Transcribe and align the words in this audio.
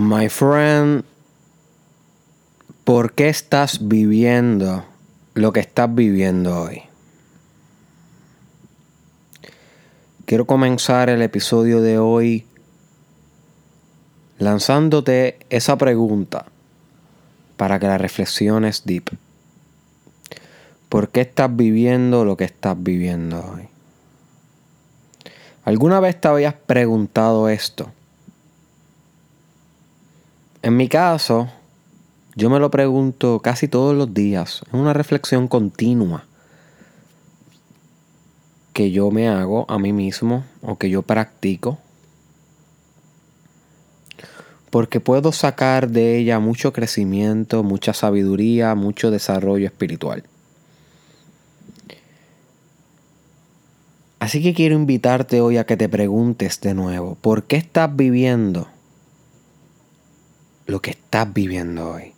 My 0.00 0.28
friend, 0.28 1.02
¿por 2.84 3.14
qué 3.14 3.28
estás 3.28 3.88
viviendo 3.88 4.84
lo 5.34 5.52
que 5.52 5.58
estás 5.58 5.92
viviendo 5.92 6.62
hoy? 6.62 6.82
Quiero 10.24 10.46
comenzar 10.46 11.10
el 11.10 11.20
episodio 11.20 11.80
de 11.80 11.98
hoy 11.98 12.46
lanzándote 14.38 15.40
esa 15.50 15.76
pregunta 15.76 16.46
para 17.56 17.80
que 17.80 17.88
la 17.88 17.98
reflexiones 17.98 18.84
deep. 18.84 19.10
¿Por 20.88 21.08
qué 21.08 21.22
estás 21.22 21.56
viviendo 21.56 22.24
lo 22.24 22.36
que 22.36 22.44
estás 22.44 22.80
viviendo 22.80 23.44
hoy? 23.52 23.66
¿Alguna 25.64 25.98
vez 25.98 26.20
te 26.20 26.28
habías 26.28 26.54
preguntado 26.54 27.48
esto? 27.48 27.90
En 30.60 30.76
mi 30.76 30.88
caso, 30.88 31.48
yo 32.34 32.50
me 32.50 32.58
lo 32.58 32.70
pregunto 32.70 33.40
casi 33.40 33.68
todos 33.68 33.96
los 33.96 34.12
días. 34.12 34.62
Es 34.66 34.74
una 34.74 34.92
reflexión 34.92 35.46
continua 35.46 36.24
que 38.72 38.90
yo 38.90 39.10
me 39.10 39.28
hago 39.28 39.66
a 39.68 39.78
mí 39.78 39.92
mismo 39.92 40.44
o 40.62 40.76
que 40.76 40.90
yo 40.90 41.02
practico. 41.02 41.78
Porque 44.70 45.00
puedo 45.00 45.32
sacar 45.32 45.90
de 45.90 46.18
ella 46.18 46.40
mucho 46.40 46.72
crecimiento, 46.72 47.62
mucha 47.62 47.94
sabiduría, 47.94 48.74
mucho 48.74 49.10
desarrollo 49.10 49.66
espiritual. 49.66 50.24
Así 54.18 54.42
que 54.42 54.54
quiero 54.54 54.74
invitarte 54.74 55.40
hoy 55.40 55.56
a 55.56 55.64
que 55.64 55.76
te 55.76 55.88
preguntes 55.88 56.60
de 56.60 56.74
nuevo, 56.74 57.16
¿por 57.20 57.44
qué 57.44 57.56
estás 57.56 57.94
viviendo 57.94 58.68
lo 60.68 60.82
que 60.82 60.90
estás 60.90 61.32
viviendo 61.32 61.92
hoy. 61.92 62.12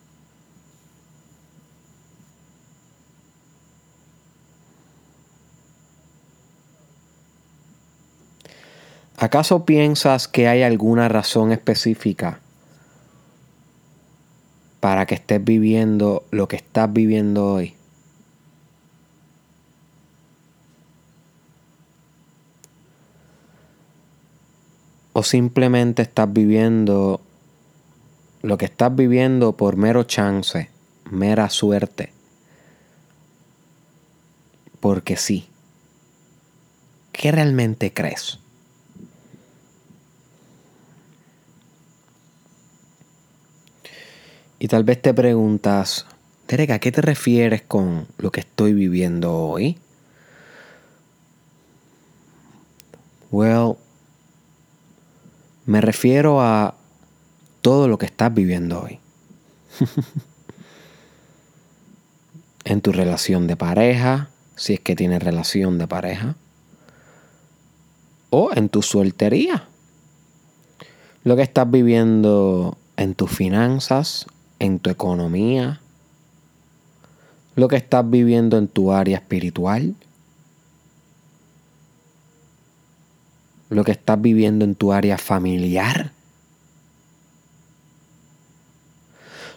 ¿Acaso 9.17 9.65
piensas 9.65 10.27
que 10.27 10.49
hay 10.49 10.63
alguna 10.63 11.09
razón 11.09 11.53
específica 11.53 12.41
para 14.81 15.07
que 15.07 15.15
estés 15.15 15.45
viviendo 15.45 16.25
lo 16.33 16.49
que 16.49 16.57
estás 16.57 16.93
viviendo 16.93 17.53
hoy? 17.53 17.75
¿O 25.13 25.23
simplemente 25.23 26.03
estás 26.03 26.33
viviendo 26.33 27.21
lo 28.43 28.59
que 28.59 28.65
estás 28.67 28.95
viviendo 28.95 29.57
por 29.57 29.77
mero 29.77 30.05
chance, 30.05 30.71
mera 31.11 31.51
suerte. 31.51 32.13
Porque 34.81 35.17
sí. 35.17 35.49
¿Qué 37.13 37.33
realmente 37.33 37.93
crees? 37.93 38.39
Y 44.59 44.69
tal 44.69 44.85
vez 44.85 45.01
te 45.01 45.13
preguntas, 45.15 46.07
Derek, 46.47 46.71
¿a 46.71 46.79
qué 46.79 46.93
te 46.93 47.01
refieres 47.01 47.63
con 47.63 48.07
lo 48.19 48.31
que 48.31 48.41
estoy 48.41 48.75
viviendo 48.75 49.35
hoy? 49.35 49.79
Well, 53.31 53.77
me 55.65 55.81
refiero 55.81 56.43
a 56.43 56.75
todo 57.61 57.89
lo 57.89 57.99
que 57.99 58.07
estás 58.07 58.33
viviendo 58.33 58.83
hoy. 58.83 58.99
en 62.65 62.81
tu 62.81 62.93
relación 62.93 63.47
de 63.47 63.57
pareja, 63.57 64.31
si 64.57 64.75
es 64.75 64.81
que 64.81 64.97
tienes 64.97 65.23
relación 65.23 65.79
de 65.79 65.87
pareja, 65.87 66.37
o 68.31 68.51
en 68.55 68.69
tu 68.69 68.83
soltería. 68.83 69.69
Lo 71.25 71.37
que 71.37 71.43
estás 71.43 71.71
viviendo 71.71 72.79
en 72.97 73.15
tus 73.15 73.31
finanzas, 73.31 74.27
en 74.59 74.79
tu 74.79 74.91
economía, 74.91 75.81
lo 77.57 77.69
que 77.69 77.77
estás 77.77 78.09
viviendo 78.09 78.57
en 78.57 78.69
tu 78.69 78.93
área 78.93 79.19
espiritual, 79.19 79.95
lo 83.69 83.85
que 83.85 83.93
estás 83.93 84.21
viviendo 84.21 84.65
en 84.65 84.75
tu 84.75 84.93
área 84.93 85.19
familiar. 85.19 86.13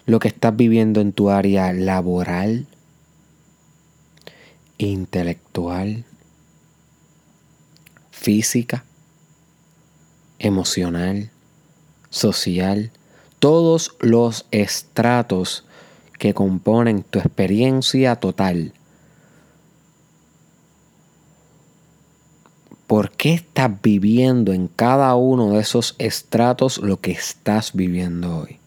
Lo 0.06 0.18
que 0.18 0.28
estás 0.28 0.54
viviendo 0.56 1.00
en 1.00 1.12
tu 1.12 1.30
área 1.30 1.72
laboral, 1.72 2.66
intelectual, 4.76 6.04
física, 8.10 8.84
emocional, 10.38 11.30
social, 12.10 12.90
todos 13.38 13.96
los 14.00 14.46
estratos 14.50 15.64
que 16.18 16.34
componen 16.34 17.02
tu 17.02 17.18
experiencia 17.18 18.16
total. 18.16 18.72
¿Por 22.86 23.10
qué 23.10 23.34
estás 23.34 23.70
viviendo 23.82 24.52
en 24.52 24.68
cada 24.68 25.14
uno 25.14 25.52
de 25.52 25.60
esos 25.60 25.94
estratos 25.98 26.78
lo 26.78 27.00
que 27.00 27.12
estás 27.12 27.72
viviendo 27.72 28.38
hoy? 28.38 28.63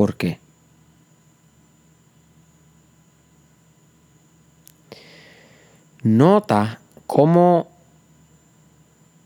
¿Por 0.00 0.16
qué? 0.16 0.40
Nota 6.02 6.80
cómo 7.06 7.68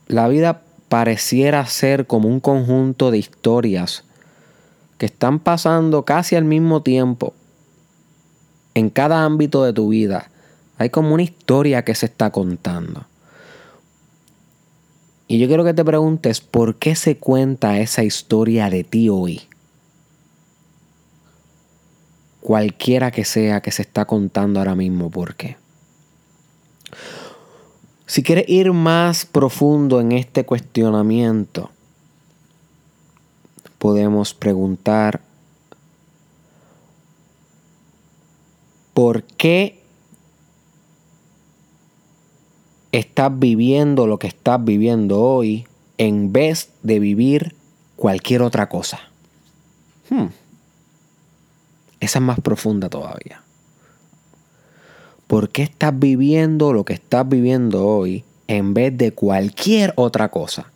la 0.09 0.27
vida 0.27 0.63
pareciera 0.89 1.65
ser 1.67 2.09
como 2.09 2.29
un 2.29 2.41
conjunto 2.41 3.13
de 3.13 3.19
historias 3.19 4.03
que 4.99 5.07
están 5.07 5.39
pasando 5.39 6.05
casi 6.05 6.35
al 6.35 6.45
mismo 6.45 6.83
tiempo 6.83 7.35
en 8.75 8.91
cada 8.91 9.25
ámbito 9.25 9.63
de 9.63 9.73
tu 9.73 9.91
vida. 9.91 10.29
Hay 10.77 10.91
como 10.91 11.15
una 11.15 11.23
historia 11.23 11.85
que 11.85 11.95
se 11.95 12.07
está 12.07 12.33
contando. 12.33 13.07
Y 15.29 15.39
yo 15.39 15.47
quiero 15.47 15.63
que 15.63 15.73
te 15.73 15.85
preguntes 15.85 16.41
por 16.41 16.75
qué 16.75 16.97
se 16.97 17.17
cuenta 17.17 17.79
esa 17.79 18.03
historia 18.03 18.69
de 18.71 18.83
ti 18.83 19.09
hoy 19.09 19.43
cualquiera 22.45 23.11
que 23.11 23.25
sea 23.25 23.63
que 23.63 23.71
se 23.71 23.81
está 23.81 24.05
contando 24.05 24.61
ahora 24.61 24.75
mismo, 24.75 25.11
¿por 25.11 25.35
qué? 25.35 25.57
Si 28.05 28.23
quieres 28.23 28.47
ir 28.51 28.71
más 28.75 29.25
profundo 29.25 29.99
en 29.99 30.13
este 30.13 30.45
cuestionamiento, 30.45 31.71
podemos 33.79 34.35
preguntar, 34.35 35.23
¿por 38.93 39.23
qué 39.23 39.81
estás 42.93 43.39
viviendo 43.39 44.07
lo 44.07 44.19
que 44.19 44.27
estás 44.27 44.63
viviendo 44.63 45.19
hoy 45.23 45.67
en 45.97 46.31
vez 46.31 46.69
de 46.83 46.99
vivir 46.99 47.57
cualquier 47.97 48.43
otra 48.43 48.69
cosa? 48.69 49.01
Hmm. 50.11 50.27
Esa 52.05 52.19
es 52.19 52.25
más 52.25 52.39
profunda 52.41 52.91
todavía. 52.91 53.41
¿Por 55.27 55.49
qué 55.49 55.63
estás 55.63 55.99
viviendo 55.99 56.75
lo 56.75 56.85
que 56.85 56.93
estás 56.93 57.27
viviendo 57.27 57.87
hoy 57.87 58.25
en 58.47 58.75
vez 58.75 58.97
de 58.97 59.13
cualquier 59.13 59.95
otra 59.97 60.31
cosa? 60.31 60.71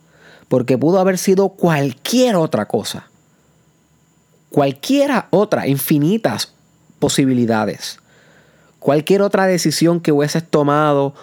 Porque 0.47 0.77
pudo 0.77 0.99
haber 0.99 1.19
sido 1.19 1.49
cualquier 1.49 2.35
otra 2.35 2.65
cosa. 2.65 3.07
Cualquiera 4.49 5.27
otra, 5.29 5.67
infinitas 5.67 6.53
posibilidades. 6.97 7.99
Cualquier 8.79 9.21
otra 9.21 9.45
decisión 9.45 9.99
que 9.99 10.11
hubieses 10.11 10.43
tomado, 10.43 11.13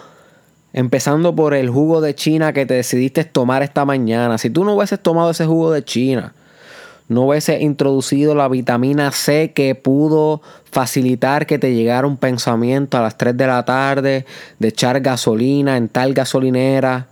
empezando 0.71 1.35
por 1.35 1.53
el 1.53 1.69
jugo 1.69 1.99
de 1.99 2.15
China 2.15 2.53
que 2.53 2.65
te 2.65 2.75
decidiste 2.75 3.25
tomar 3.25 3.61
esta 3.61 3.83
mañana. 3.83 4.37
Si 4.37 4.49
tú 4.49 4.63
no 4.63 4.73
hubieses 4.73 5.01
tomado 5.01 5.31
ese 5.31 5.45
jugo 5.45 5.71
de 5.71 5.83
China, 5.83 6.33
no 7.07 7.23
hubiese 7.23 7.61
introducido 7.61 8.35
la 8.35 8.49
vitamina 8.49 9.11
C 9.11 9.53
que 9.53 9.75
pudo 9.75 10.41
facilitar 10.71 11.45
que 11.45 11.57
te 11.57 11.73
llegara 11.73 12.05
un 12.05 12.17
pensamiento 12.17 12.97
a 12.97 13.01
las 13.01 13.17
3 13.17 13.37
de 13.37 13.47
la 13.47 13.63
tarde 13.63 14.25
de 14.59 14.67
echar 14.67 14.99
gasolina 14.99 15.77
en 15.77 15.87
tal 15.87 16.13
gasolinera, 16.13 17.07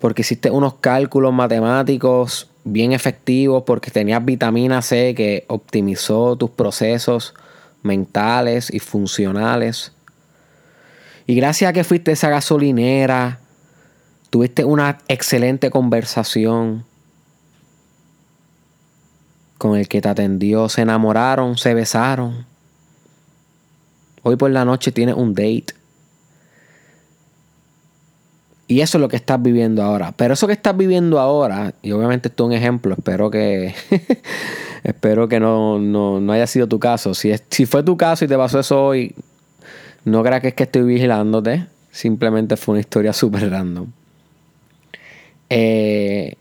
porque 0.00 0.20
hiciste 0.20 0.50
unos 0.50 0.74
cálculos 0.74 1.32
matemáticos 1.32 2.50
bien 2.64 2.92
efectivos, 2.92 3.62
porque 3.64 3.90
tenías 3.90 4.22
vitamina 4.24 4.82
C 4.82 5.14
que 5.14 5.44
optimizó 5.48 6.36
tus 6.36 6.50
procesos 6.50 7.34
mentales 7.82 8.72
y 8.72 8.80
funcionales. 8.80 9.92
Y 11.26 11.34
gracias 11.36 11.70
a 11.70 11.72
que 11.72 11.84
fuiste 11.84 12.10
a 12.10 12.14
esa 12.14 12.28
gasolinera, 12.28 13.40
tuviste 14.28 14.64
una 14.64 14.98
excelente 15.08 15.70
conversación 15.70 16.84
con 19.58 19.76
el 19.76 19.88
que 19.88 20.00
te 20.00 20.08
atendió, 20.08 20.68
se 20.68 20.82
enamoraron, 20.82 21.56
se 21.56 21.74
besaron. 21.74 22.46
Hoy 24.22 24.36
por 24.36 24.50
la 24.50 24.64
noche 24.64 24.92
tienes 24.92 25.14
un 25.14 25.34
date. 25.34 25.66
Y 28.68 28.80
eso 28.80 28.98
es 28.98 29.02
lo 29.02 29.08
que 29.08 29.16
estás 29.16 29.40
viviendo 29.40 29.82
ahora. 29.82 30.12
Pero 30.16 30.34
eso 30.34 30.46
que 30.46 30.52
estás 30.52 30.76
viviendo 30.76 31.20
ahora, 31.20 31.74
y 31.82 31.92
obviamente 31.92 32.28
esto 32.28 32.44
es 32.44 32.46
un 32.48 32.52
ejemplo, 32.52 32.94
espero 32.94 33.30
que 33.30 33.74
espero 34.82 35.28
que 35.28 35.38
no, 35.38 35.78
no, 35.78 36.32
haya 36.32 36.46
sido 36.46 36.66
tu 36.66 36.80
caso. 36.80 37.14
Si, 37.14 37.32
si 37.50 37.66
fue 37.66 37.82
tu 37.82 37.96
caso 37.96 38.24
y 38.24 38.28
te 38.28 38.36
pasó 38.36 38.60
eso 38.60 38.84
hoy, 38.84 39.14
no 40.04 40.22
creas 40.22 40.40
que 40.40 40.48
es 40.48 40.54
que 40.54 40.64
estoy 40.64 40.82
vigilándote. 40.82 41.66
Simplemente 41.92 42.56
fue 42.56 42.74
una 42.74 42.80
historia 42.80 43.12
súper 43.14 43.50
random. 43.50 43.86
Eh, 45.48 46.34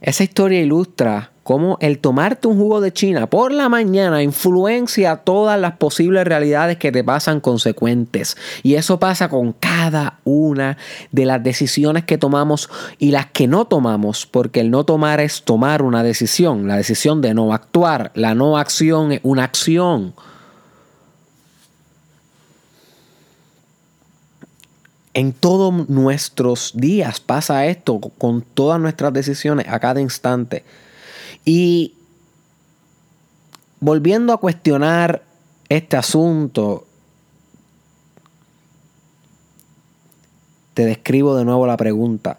esa 0.00 0.24
historia 0.24 0.60
ilustra 0.60 1.31
cómo 1.42 1.76
el 1.80 1.98
tomarte 1.98 2.48
un 2.48 2.56
jugo 2.56 2.80
de 2.80 2.92
China 2.92 3.28
por 3.28 3.52
la 3.52 3.68
mañana 3.68 4.22
influencia 4.22 5.16
todas 5.16 5.58
las 5.58 5.76
posibles 5.76 6.24
realidades 6.24 6.78
que 6.78 6.92
te 6.92 7.02
pasan 7.04 7.40
consecuentes. 7.40 8.36
Y 8.62 8.74
eso 8.74 8.98
pasa 8.98 9.28
con 9.28 9.52
cada 9.52 10.18
una 10.24 10.76
de 11.10 11.26
las 11.26 11.42
decisiones 11.42 12.04
que 12.04 12.18
tomamos 12.18 12.70
y 12.98 13.10
las 13.10 13.26
que 13.26 13.48
no 13.48 13.64
tomamos, 13.66 14.26
porque 14.26 14.60
el 14.60 14.70
no 14.70 14.84
tomar 14.84 15.20
es 15.20 15.42
tomar 15.42 15.82
una 15.82 16.02
decisión, 16.02 16.68
la 16.68 16.76
decisión 16.76 17.20
de 17.20 17.34
no 17.34 17.52
actuar, 17.52 18.12
la 18.14 18.34
no 18.34 18.58
acción 18.58 19.12
es 19.12 19.20
una 19.22 19.44
acción. 19.44 20.14
En 25.14 25.34
todos 25.34 25.90
nuestros 25.90 26.72
días 26.74 27.20
pasa 27.20 27.66
esto, 27.66 28.00
con 28.00 28.40
todas 28.40 28.80
nuestras 28.80 29.12
decisiones 29.12 29.66
a 29.68 29.78
cada 29.78 30.00
instante. 30.00 30.64
Y 31.44 31.94
volviendo 33.80 34.32
a 34.32 34.38
cuestionar 34.38 35.22
este 35.68 35.96
asunto, 35.96 36.86
te 40.74 40.84
describo 40.84 41.36
de 41.36 41.44
nuevo 41.44 41.66
la 41.66 41.76
pregunta. 41.76 42.38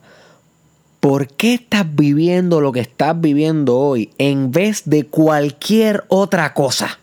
¿Por 1.00 1.28
qué 1.28 1.56
estás 1.56 1.86
viviendo 1.96 2.62
lo 2.62 2.72
que 2.72 2.80
estás 2.80 3.20
viviendo 3.20 3.78
hoy 3.78 4.12
en 4.18 4.52
vez 4.52 4.84
de 4.86 5.06
cualquier 5.06 6.06
otra 6.08 6.54
cosa? 6.54 7.00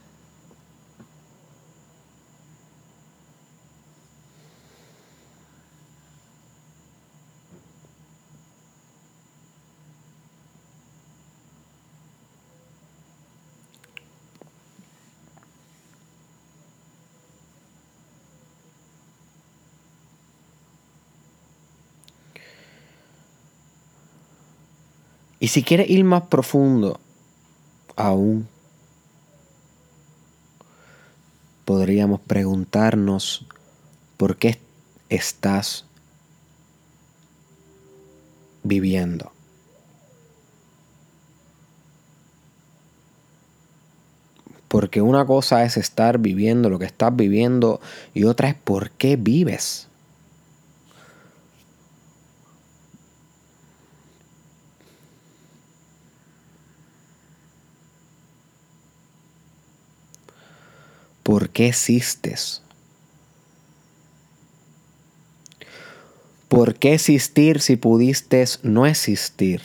Y 25.40 25.48
si 25.48 25.62
quieres 25.62 25.88
ir 25.88 26.04
más 26.04 26.24
profundo, 26.24 27.00
aún 27.96 28.46
podríamos 31.64 32.20
preguntarnos 32.20 33.46
por 34.18 34.36
qué 34.36 34.60
estás 35.08 35.86
viviendo. 38.62 39.32
Porque 44.68 45.00
una 45.00 45.24
cosa 45.24 45.64
es 45.64 45.78
estar 45.78 46.18
viviendo 46.18 46.68
lo 46.68 46.78
que 46.78 46.84
estás 46.84 47.16
viviendo 47.16 47.80
y 48.12 48.24
otra 48.24 48.50
es 48.50 48.54
por 48.56 48.90
qué 48.90 49.16
vives. 49.16 49.89
¿Por 61.30 61.50
qué 61.50 61.68
existes? 61.68 62.60
¿Por 66.48 66.74
qué 66.74 66.94
existir 66.94 67.60
si 67.60 67.76
pudiste 67.76 68.44
no 68.64 68.84
existir? 68.84 69.62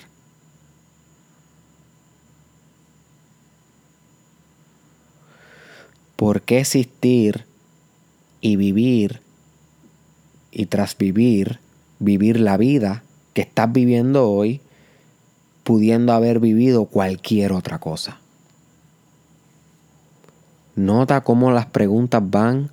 ¿Por 6.15 6.43
qué 6.43 6.59
existir 6.59 7.45
y 8.41 8.57
vivir 8.57 9.21
y 10.51 10.67
tras 10.67 10.95
vivir, 10.95 11.57
vivir 11.97 12.39
la 12.39 12.57
vida 12.57 13.01
que 13.33 13.41
estás 13.41 13.73
viviendo 13.73 14.29
hoy, 14.29 14.61
pudiendo 15.63 16.13
haber 16.13 16.39
vivido 16.39 16.85
cualquier 16.85 17.53
otra 17.53 17.79
cosa? 17.79 18.19
Nota 20.75 21.21
cómo 21.21 21.51
las 21.51 21.67
preguntas 21.67 22.21
van 22.25 22.69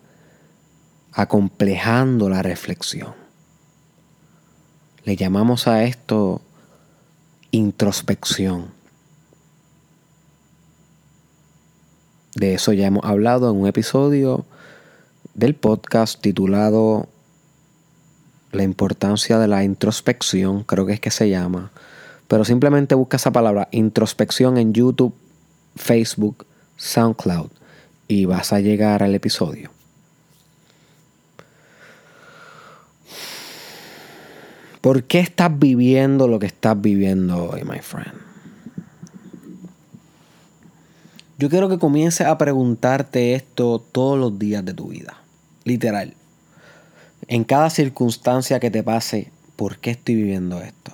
acomplejando 1.13 2.29
la 2.29 2.43
reflexión. 2.43 3.15
Le 5.05 5.15
llamamos 5.15 5.69
a 5.69 5.85
esto 5.85 6.41
introspección. 7.53 8.71
De 12.35 12.55
eso 12.55 12.73
ya 12.73 12.87
hemos 12.87 13.05
hablado 13.05 13.49
en 13.51 13.57
un 13.57 13.69
episodio 13.69 14.47
del 15.35 15.55
podcast 15.55 16.21
titulado 16.21 17.09
La 18.51 18.65
importancia 18.65 19.39
de 19.39 19.47
la 19.47 19.63
introspección, 19.63 20.65
creo 20.65 20.87
que 20.87 20.95
es 20.95 21.01
que 21.01 21.11
se 21.13 21.29
llama. 21.29 21.71
Pero 22.27 22.45
simplemente 22.45 22.97
busca 22.97 23.17
esa 23.17 23.31
palabra, 23.31 23.69
introspección 23.71 24.59
en 24.59 24.73
YouTube, 24.73 25.15
Facebook, 25.77 26.47
SoundCloud 26.77 27.62
y 28.13 28.27
vas 28.27 28.53
a 28.53 28.61
llegar 28.61 29.03
al 29.03 29.15
episodio. 29.15 29.71
¿Por 34.83 35.05
qué 35.05 35.21
estás 35.21 35.59
viviendo 35.59 36.29
lo 36.29 36.39
que 36.39 36.47
estás 36.47 36.79
viviendo 36.81 37.51
hoy, 37.51 37.63
my 37.65 37.79
friend? 37.79 38.13
Yo 41.39 41.49
quiero 41.49 41.69
que 41.69 41.79
comiences 41.79 42.27
a 42.27 42.37
preguntarte 42.37 43.35
esto 43.35 43.79
todos 43.81 44.19
los 44.19 44.39
días 44.39 44.65
de 44.65 44.75
tu 44.75 44.89
vida. 44.89 45.17
Literal. 45.65 46.15
En 47.29 47.45
cada 47.45 47.71
circunstancia 47.71 48.61
que 48.61 48.71
te 48.71 48.83
pase, 48.83 49.31
¿por 49.57 49.79
qué 49.79 49.93
estoy 49.93 50.17
viviendo 50.17 50.61
esto? 50.61 50.93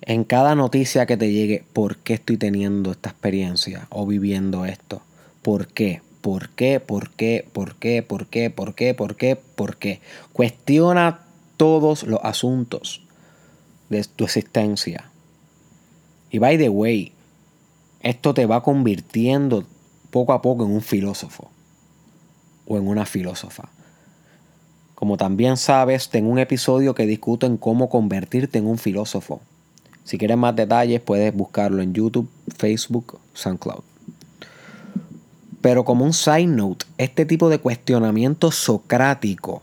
En 0.00 0.24
cada 0.24 0.56
noticia 0.56 1.06
que 1.06 1.16
te 1.16 1.30
llegue, 1.30 1.64
¿por 1.72 1.98
qué 1.98 2.14
estoy 2.14 2.36
teniendo 2.36 2.90
esta 2.90 3.10
experiencia 3.10 3.86
o 3.90 4.06
viviendo 4.06 4.66
esto? 4.66 5.02
¿Por 5.42 5.66
qué? 5.66 6.02
¿Por 6.20 6.50
qué? 6.50 6.78
¿Por 6.78 7.10
qué? 7.10 7.44
¿Por 7.52 7.74
qué? 7.76 8.02
¿Por 8.02 8.26
qué? 8.26 8.50
¿Por 8.50 8.74
qué? 8.74 8.94
¿Por 8.94 9.16
qué? 9.16 9.36
¿Por 9.36 9.76
qué? 9.76 10.00
Cuestiona 10.32 11.24
todos 11.56 12.04
los 12.04 12.20
asuntos 12.22 13.02
de 13.88 14.04
tu 14.04 14.24
existencia. 14.24 15.10
Y 16.30 16.38
by 16.38 16.58
the 16.58 16.68
way, 16.68 17.12
esto 18.00 18.34
te 18.34 18.46
va 18.46 18.62
convirtiendo 18.62 19.64
poco 20.10 20.32
a 20.32 20.42
poco 20.42 20.64
en 20.64 20.70
un 20.70 20.80
filósofo 20.80 21.50
o 22.66 22.78
en 22.78 22.86
una 22.86 23.04
filósofa. 23.04 23.68
Como 24.94 25.16
también 25.16 25.56
sabes, 25.56 26.08
tengo 26.08 26.30
un 26.30 26.38
episodio 26.38 26.94
que 26.94 27.06
discuto 27.06 27.46
en 27.46 27.56
cómo 27.56 27.88
convertirte 27.88 28.58
en 28.58 28.66
un 28.66 28.78
filósofo. 28.78 29.40
Si 30.04 30.18
quieres 30.18 30.36
más 30.36 30.54
detalles, 30.54 31.00
puedes 31.00 31.34
buscarlo 31.34 31.82
en 31.82 31.92
YouTube, 31.92 32.28
Facebook, 32.56 33.18
SoundCloud. 33.34 33.91
Pero 35.62 35.84
como 35.84 36.04
un 36.04 36.12
side 36.12 36.46
note, 36.46 36.84
este 36.98 37.24
tipo 37.24 37.48
de 37.48 37.58
cuestionamiento 37.58 38.50
socrático, 38.50 39.62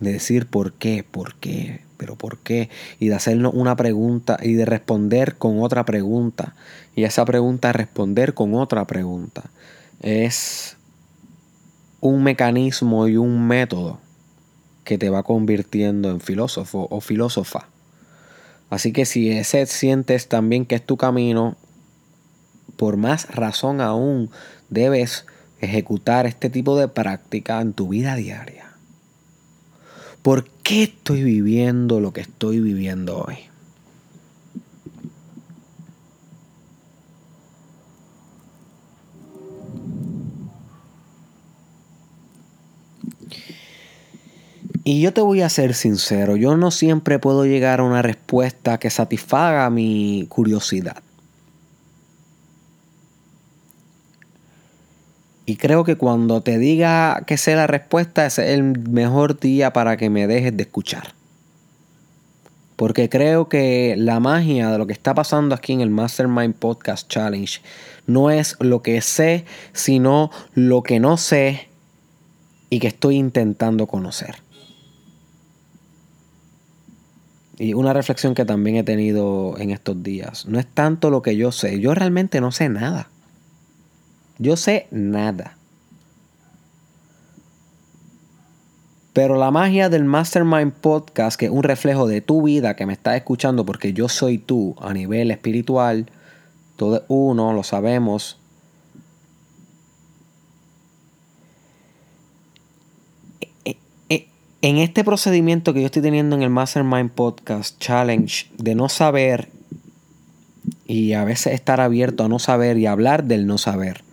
de 0.00 0.12
decir 0.12 0.46
por 0.46 0.72
qué, 0.72 1.04
por 1.08 1.34
qué, 1.34 1.82
pero 1.98 2.16
por 2.16 2.38
qué, 2.38 2.70
y 2.98 3.08
de 3.08 3.14
hacernos 3.14 3.52
una 3.54 3.76
pregunta 3.76 4.38
y 4.42 4.54
de 4.54 4.64
responder 4.64 5.36
con 5.36 5.60
otra 5.60 5.84
pregunta, 5.84 6.54
y 6.96 7.04
esa 7.04 7.24
pregunta 7.24 7.72
responder 7.72 8.32
con 8.34 8.54
otra 8.54 8.86
pregunta, 8.86 9.50
es 10.00 10.76
un 12.00 12.22
mecanismo 12.22 13.08
y 13.08 13.16
un 13.16 13.46
método 13.46 14.00
que 14.84 14.96
te 14.96 15.10
va 15.10 15.22
convirtiendo 15.22 16.10
en 16.10 16.20
filósofo 16.20 16.86
o 16.90 17.00
filósofa. 17.02 17.68
Así 18.70 18.92
que 18.92 19.04
si 19.04 19.30
ese 19.30 19.66
sientes 19.66 20.28
también 20.28 20.64
que 20.64 20.76
es 20.76 20.86
tu 20.86 20.96
camino, 20.96 21.56
por 22.78 22.96
más 22.96 23.26
razón 23.34 23.80
aún 23.80 24.30
debes 24.70 25.26
ejecutar 25.60 26.26
este 26.26 26.48
tipo 26.48 26.78
de 26.78 26.86
práctica 26.86 27.60
en 27.60 27.72
tu 27.72 27.88
vida 27.88 28.14
diaria. 28.14 28.72
¿Por 30.22 30.48
qué 30.62 30.84
estoy 30.84 31.24
viviendo 31.24 31.98
lo 31.98 32.12
que 32.12 32.20
estoy 32.20 32.60
viviendo 32.60 33.18
hoy? 33.18 33.38
Y 44.84 45.02
yo 45.02 45.12
te 45.12 45.20
voy 45.20 45.42
a 45.42 45.48
ser 45.48 45.74
sincero, 45.74 46.36
yo 46.36 46.56
no 46.56 46.70
siempre 46.70 47.18
puedo 47.18 47.44
llegar 47.44 47.80
a 47.80 47.82
una 47.82 48.02
respuesta 48.02 48.78
que 48.78 48.88
satisfaga 48.88 49.68
mi 49.68 50.26
curiosidad. 50.28 51.02
Y 55.48 55.56
creo 55.56 55.82
que 55.82 55.96
cuando 55.96 56.42
te 56.42 56.58
diga 56.58 57.22
que 57.26 57.38
sé 57.38 57.56
la 57.56 57.66
respuesta, 57.66 58.26
es 58.26 58.38
el 58.38 58.62
mejor 58.62 59.40
día 59.40 59.72
para 59.72 59.96
que 59.96 60.10
me 60.10 60.26
dejes 60.26 60.54
de 60.54 60.64
escuchar. 60.64 61.14
Porque 62.76 63.08
creo 63.08 63.48
que 63.48 63.94
la 63.96 64.20
magia 64.20 64.70
de 64.70 64.76
lo 64.76 64.86
que 64.86 64.92
está 64.92 65.14
pasando 65.14 65.54
aquí 65.54 65.72
en 65.72 65.80
el 65.80 65.88
Mastermind 65.88 66.54
Podcast 66.54 67.08
Challenge 67.08 67.62
no 68.06 68.30
es 68.30 68.56
lo 68.60 68.82
que 68.82 69.00
sé, 69.00 69.46
sino 69.72 70.30
lo 70.52 70.82
que 70.82 71.00
no 71.00 71.16
sé 71.16 71.68
y 72.68 72.78
que 72.78 72.88
estoy 72.88 73.16
intentando 73.16 73.86
conocer. 73.86 74.42
Y 77.56 77.72
una 77.72 77.94
reflexión 77.94 78.34
que 78.34 78.44
también 78.44 78.76
he 78.76 78.82
tenido 78.82 79.56
en 79.56 79.70
estos 79.70 80.02
días. 80.02 80.44
No 80.44 80.58
es 80.58 80.66
tanto 80.66 81.08
lo 81.08 81.22
que 81.22 81.38
yo 81.38 81.52
sé. 81.52 81.80
Yo 81.80 81.94
realmente 81.94 82.42
no 82.42 82.52
sé 82.52 82.68
nada. 82.68 83.08
Yo 84.38 84.56
sé 84.56 84.86
nada. 84.90 85.58
Pero 89.12 89.36
la 89.36 89.50
magia 89.50 89.88
del 89.88 90.04
Mastermind 90.04 90.72
Podcast, 90.72 91.38
que 91.38 91.46
es 91.46 91.50
un 91.50 91.64
reflejo 91.64 92.06
de 92.06 92.20
tu 92.20 92.42
vida 92.42 92.76
que 92.76 92.86
me 92.86 92.92
estás 92.92 93.16
escuchando, 93.16 93.66
porque 93.66 93.92
yo 93.92 94.08
soy 94.08 94.38
tú 94.38 94.76
a 94.80 94.92
nivel 94.92 95.32
espiritual, 95.32 96.06
todo 96.76 97.04
uno, 97.08 97.52
lo 97.52 97.64
sabemos. 97.64 98.38
E, 103.64 103.76
e, 104.08 104.28
en 104.62 104.76
este 104.76 105.02
procedimiento 105.02 105.74
que 105.74 105.80
yo 105.80 105.86
estoy 105.86 106.02
teniendo 106.02 106.36
en 106.36 106.42
el 106.42 106.50
Mastermind 106.50 107.10
Podcast 107.10 107.76
Challenge 107.80 108.46
de 108.56 108.76
no 108.76 108.88
saber 108.88 109.48
y 110.86 111.14
a 111.14 111.24
veces 111.24 111.54
estar 111.54 111.80
abierto 111.80 112.24
a 112.24 112.28
no 112.28 112.38
saber 112.38 112.78
y 112.78 112.86
hablar 112.86 113.24
del 113.24 113.48
no 113.48 113.58
saber 113.58 114.07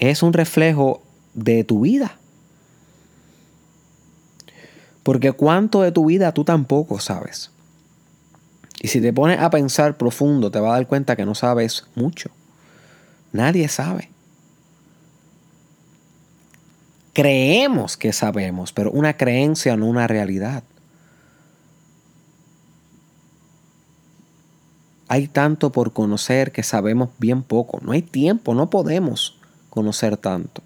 es 0.00 0.22
un 0.22 0.32
reflejo 0.32 1.02
de 1.34 1.62
tu 1.62 1.80
vida. 1.80 2.16
Porque 5.02 5.32
cuánto 5.32 5.82
de 5.82 5.92
tu 5.92 6.06
vida 6.06 6.32
tú 6.32 6.44
tampoco 6.44 6.98
sabes. 6.98 7.50
Y 8.80 8.88
si 8.88 9.00
te 9.00 9.12
pones 9.12 9.38
a 9.38 9.50
pensar 9.50 9.96
profundo, 9.98 10.50
te 10.50 10.58
vas 10.58 10.70
a 10.70 10.74
dar 10.76 10.86
cuenta 10.86 11.16
que 11.16 11.26
no 11.26 11.34
sabes 11.34 11.86
mucho. 11.94 12.30
Nadie 13.32 13.68
sabe. 13.68 14.10
Creemos 17.12 17.96
que 17.96 18.12
sabemos, 18.12 18.72
pero 18.72 18.90
una 18.90 19.16
creencia 19.16 19.76
no 19.76 19.86
una 19.86 20.06
realidad. 20.06 20.64
Hay 25.08 25.26
tanto 25.28 25.72
por 25.72 25.92
conocer 25.92 26.52
que 26.52 26.62
sabemos 26.62 27.10
bien 27.18 27.42
poco. 27.42 27.80
No 27.82 27.92
hay 27.92 28.00
tiempo, 28.00 28.54
no 28.54 28.70
podemos 28.70 29.39
conocer 29.70 30.16
tanto. 30.16 30.62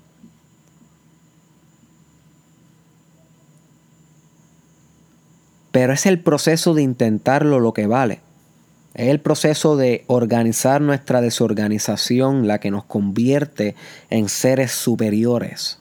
Pero 5.70 5.92
es 5.92 6.06
el 6.06 6.20
proceso 6.20 6.72
de 6.74 6.82
intentarlo 6.82 7.58
lo 7.58 7.74
que 7.74 7.86
vale. 7.86 8.20
Es 8.94 9.08
el 9.08 9.20
proceso 9.20 9.76
de 9.76 10.04
organizar 10.06 10.80
nuestra 10.80 11.20
desorganización 11.20 12.46
la 12.46 12.60
que 12.60 12.70
nos 12.70 12.84
convierte 12.84 13.74
en 14.08 14.28
seres 14.28 14.70
superiores. 14.70 15.80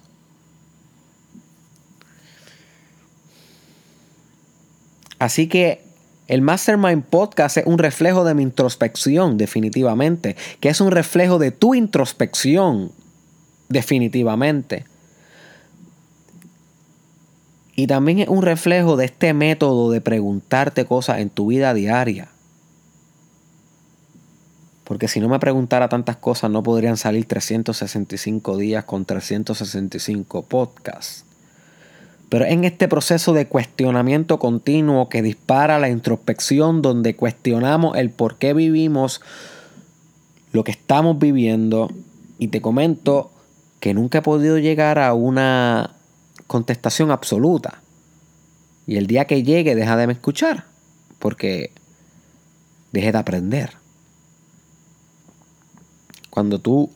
Así 5.19 5.47
que 5.47 5.83
el 6.27 6.41
Mastermind 6.41 7.03
Podcast 7.03 7.57
es 7.57 7.65
un 7.67 7.77
reflejo 7.77 8.23
de 8.25 8.33
mi 8.33 8.41
introspección, 8.41 9.37
definitivamente, 9.37 10.35
que 10.59 10.69
es 10.69 10.81
un 10.81 10.89
reflejo 10.89 11.37
de 11.37 11.51
tu 11.51 11.75
introspección, 11.75 12.91
definitivamente. 13.69 14.85
Y 17.75 17.87
también 17.87 18.19
es 18.19 18.27
un 18.27 18.43
reflejo 18.43 18.97
de 18.97 19.05
este 19.05 19.33
método 19.33 19.89
de 19.89 20.01
preguntarte 20.01 20.85
cosas 20.85 21.19
en 21.19 21.29
tu 21.29 21.47
vida 21.47 21.73
diaria. 21.73 22.29
Porque 24.83 25.07
si 25.07 25.19
no 25.19 25.29
me 25.29 25.39
preguntara 25.39 25.89
tantas 25.89 26.17
cosas, 26.17 26.51
no 26.51 26.61
podrían 26.61 26.97
salir 26.97 27.25
365 27.25 28.57
días 28.57 28.83
con 28.83 29.05
365 29.05 30.43
podcasts. 30.45 31.25
Pero 32.29 32.45
en 32.45 32.63
este 32.63 32.87
proceso 32.87 33.33
de 33.33 33.47
cuestionamiento 33.47 34.39
continuo 34.39 35.07
que 35.07 35.21
dispara 35.21 35.79
la 35.79 35.89
introspección, 35.89 36.81
donde 36.81 37.15
cuestionamos 37.15 37.95
el 37.97 38.09
por 38.09 38.37
qué 38.37 38.53
vivimos 38.53 39.21
lo 40.51 40.63
que 40.63 40.71
estamos 40.71 41.17
viviendo, 41.17 41.89
y 42.37 42.49
te 42.49 42.61
comento 42.61 43.31
que 43.83 43.93
nunca 43.93 44.19
he 44.19 44.21
podido 44.21 44.57
llegar 44.59 44.97
a 44.97 45.13
una 45.13 45.97
contestación 46.47 47.11
absoluta. 47.11 47.81
Y 48.87 48.95
el 48.95 49.07
día 49.07 49.27
que 49.27 49.43
llegue, 49.43 49.75
deja 49.75 49.97
de 49.97 50.07
me 50.07 50.13
escuchar, 50.13 50.67
porque 51.19 51.69
deje 52.93 53.11
de 53.11 53.17
aprender. 53.17 53.73
Cuando 56.29 56.59
tú 56.59 56.91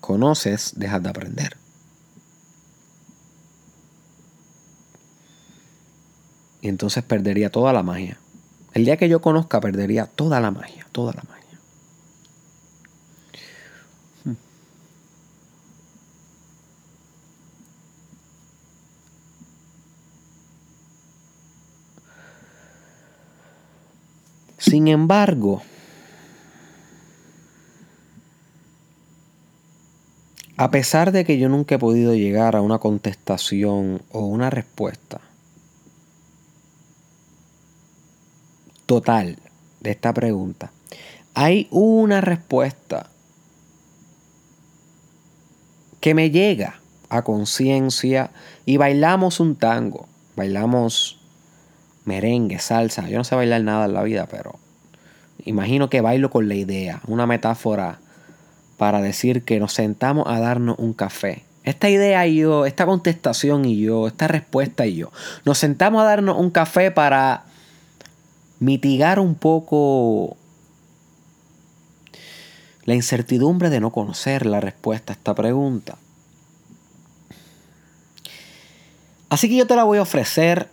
conoces, 0.00 0.74
dejas 0.76 1.02
de 1.02 1.08
aprender. 1.08 1.56
Y 6.60 6.68
entonces 6.68 7.02
perdería 7.02 7.50
toda 7.50 7.72
la 7.72 7.82
magia. 7.82 8.20
El 8.72 8.84
día 8.84 8.96
que 8.96 9.08
yo 9.08 9.20
conozca, 9.20 9.60
perdería 9.60 10.06
toda 10.06 10.38
la 10.38 10.52
magia, 10.52 10.86
toda 10.92 11.12
la 11.12 11.24
magia. 11.24 11.39
Sin 24.70 24.86
embargo, 24.86 25.62
a 30.56 30.70
pesar 30.70 31.10
de 31.10 31.24
que 31.24 31.40
yo 31.40 31.48
nunca 31.48 31.74
he 31.74 31.78
podido 31.80 32.14
llegar 32.14 32.54
a 32.54 32.60
una 32.60 32.78
contestación 32.78 34.00
o 34.12 34.20
una 34.26 34.48
respuesta 34.48 35.22
total 38.86 39.40
de 39.80 39.90
esta 39.90 40.14
pregunta, 40.14 40.70
hay 41.34 41.66
una 41.72 42.20
respuesta 42.20 43.10
que 46.00 46.14
me 46.14 46.30
llega 46.30 46.78
a 47.08 47.24
conciencia 47.24 48.30
y 48.66 48.76
bailamos 48.76 49.40
un 49.40 49.56
tango, 49.56 50.06
bailamos 50.36 51.19
merengue, 52.04 52.58
salsa. 52.58 53.08
Yo 53.08 53.18
no 53.18 53.24
sé 53.24 53.34
bailar 53.34 53.62
nada 53.62 53.86
en 53.86 53.94
la 53.94 54.02
vida, 54.02 54.26
pero 54.26 54.58
imagino 55.44 55.90
que 55.90 56.00
bailo 56.00 56.30
con 56.30 56.48
la 56.48 56.54
idea, 56.54 57.00
una 57.06 57.26
metáfora 57.26 57.98
para 58.76 59.02
decir 59.02 59.42
que 59.44 59.60
nos 59.60 59.72
sentamos 59.72 60.26
a 60.26 60.40
darnos 60.40 60.78
un 60.78 60.94
café. 60.94 61.44
Esta 61.64 61.90
idea 61.90 62.26
y 62.26 62.36
yo, 62.36 62.64
esta 62.64 62.86
contestación 62.86 63.66
y 63.66 63.78
yo, 63.78 64.06
esta 64.06 64.26
respuesta 64.26 64.86
y 64.86 64.96
yo, 64.96 65.12
nos 65.44 65.58
sentamos 65.58 66.00
a 66.02 66.06
darnos 66.06 66.38
un 66.38 66.50
café 66.50 66.90
para 66.90 67.44
mitigar 68.58 69.20
un 69.20 69.34
poco 69.34 70.36
la 72.84 72.94
incertidumbre 72.94 73.70
de 73.70 73.80
no 73.80 73.90
conocer 73.90 74.46
la 74.46 74.60
respuesta 74.60 75.12
a 75.12 75.16
esta 75.16 75.34
pregunta. 75.34 75.96
Así 79.28 79.48
que 79.48 79.56
yo 79.56 79.66
te 79.66 79.76
la 79.76 79.84
voy 79.84 79.98
a 79.98 80.02
ofrecer 80.02 80.68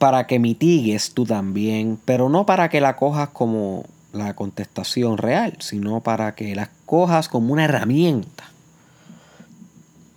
para 0.00 0.26
que 0.26 0.38
mitigues 0.38 1.12
tú 1.12 1.26
también, 1.26 2.00
pero 2.06 2.30
no 2.30 2.46
para 2.46 2.70
que 2.70 2.80
la 2.80 2.96
cojas 2.96 3.28
como 3.28 3.84
la 4.14 4.34
contestación 4.34 5.18
real, 5.18 5.58
sino 5.60 6.00
para 6.00 6.34
que 6.34 6.54
la 6.54 6.70
cojas 6.86 7.28
como 7.28 7.52
una 7.52 7.66
herramienta 7.66 8.44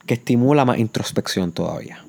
que 0.06 0.14
estimula 0.14 0.64
más 0.64 0.78
introspección 0.78 1.52
todavía. 1.52 2.02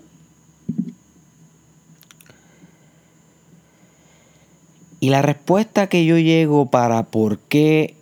Y 5.00 5.11
la 5.11 5.23
respuesta 5.23 5.88
que 5.88 6.04
yo 6.04 6.16
llego 6.16 6.71
para 6.71 7.02
por 7.02 7.40
qué 7.40 7.97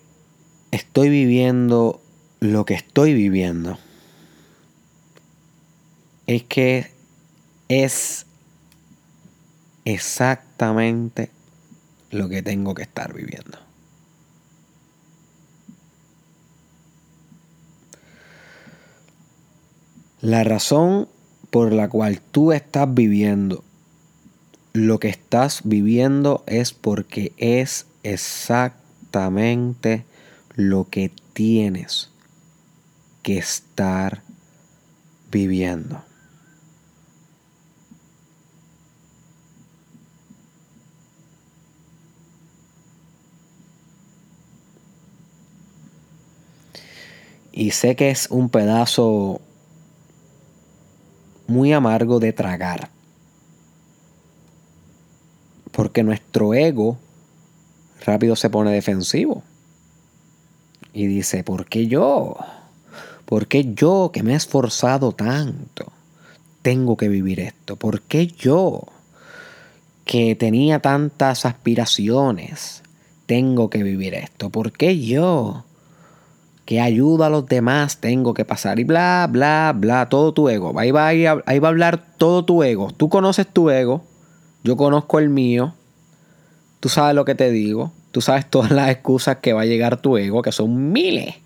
estoy 0.70 1.08
viviendo 1.08 2.02
lo 2.40 2.66
que 2.66 2.74
estoy 2.74 3.14
viviendo 3.14 3.78
es 6.26 6.42
que 6.42 6.90
es 7.68 8.26
exactamente 9.84 11.30
lo 12.10 12.28
que 12.28 12.42
tengo 12.42 12.74
que 12.74 12.82
estar 12.82 13.12
viviendo. 13.12 13.58
La 20.20 20.44
razón 20.44 21.08
por 21.50 21.72
la 21.72 21.88
cual 21.88 22.20
tú 22.20 22.52
estás 22.52 22.94
viviendo 22.94 23.64
lo 24.72 24.98
que 24.98 25.08
estás 25.08 25.60
viviendo 25.64 26.42
es 26.46 26.72
porque 26.72 27.32
es 27.36 27.86
exactamente 28.02 30.06
lo 30.54 30.88
que 30.88 31.12
tienes 31.34 32.08
que 33.22 33.36
estar 33.36 34.22
viviendo. 35.30 36.02
Y 47.52 47.72
sé 47.72 47.96
que 47.96 48.10
es 48.10 48.28
un 48.30 48.48
pedazo 48.48 49.40
muy 51.46 51.72
amargo 51.72 52.18
de 52.18 52.32
tragar. 52.32 52.88
Porque 55.70 56.02
nuestro 56.02 56.54
ego 56.54 56.98
rápido 58.04 58.36
se 58.36 58.50
pone 58.50 58.70
defensivo. 58.72 59.42
Y 60.94 61.06
dice, 61.06 61.44
¿por 61.44 61.66
qué 61.66 61.86
yo? 61.86 62.36
¿Por 63.26 63.46
qué 63.46 63.72
yo 63.74 64.10
que 64.12 64.22
me 64.22 64.32
he 64.32 64.36
esforzado 64.36 65.12
tanto 65.12 65.92
tengo 66.62 66.96
que 66.96 67.08
vivir 67.08 67.40
esto? 67.40 67.76
¿Por 67.76 68.02
qué 68.02 68.26
yo 68.26 68.84
que 70.04 70.34
tenía 70.34 70.80
tantas 70.80 71.46
aspiraciones 71.46 72.82
tengo 73.26 73.70
que 73.70 73.82
vivir 73.82 74.14
esto? 74.14 74.50
¿Por 74.50 74.72
qué 74.72 75.00
yo 75.00 75.64
que 76.64 76.80
ayuda 76.80 77.26
a 77.26 77.30
los 77.30 77.46
demás 77.46 77.98
tengo 77.98 78.34
que 78.34 78.44
pasar? 78.44 78.78
Y 78.78 78.84
bla, 78.84 79.28
bla, 79.30 79.72
bla, 79.76 80.08
todo 80.08 80.32
tu 80.32 80.48
ego. 80.48 80.78
Ahí 80.78 80.90
va, 80.90 81.08
ahí 81.08 81.24
va 81.24 81.68
a 81.68 81.70
hablar 81.70 82.04
todo 82.18 82.44
tu 82.44 82.62
ego. 82.62 82.92
Tú 82.96 83.08
conoces 83.08 83.46
tu 83.46 83.70
ego, 83.70 84.04
yo 84.62 84.76
conozco 84.76 85.18
el 85.18 85.28
mío, 85.28 85.74
tú 86.80 86.88
sabes 86.88 87.14
lo 87.14 87.24
que 87.24 87.34
te 87.34 87.50
digo, 87.50 87.92
tú 88.10 88.20
sabes 88.20 88.48
todas 88.48 88.70
las 88.70 88.90
excusas 88.90 89.38
que 89.38 89.52
va 89.52 89.62
a 89.62 89.66
llegar 89.66 90.00
tu 90.00 90.16
ego, 90.16 90.42
que 90.42 90.52
son 90.52 90.92
miles. 90.92 91.36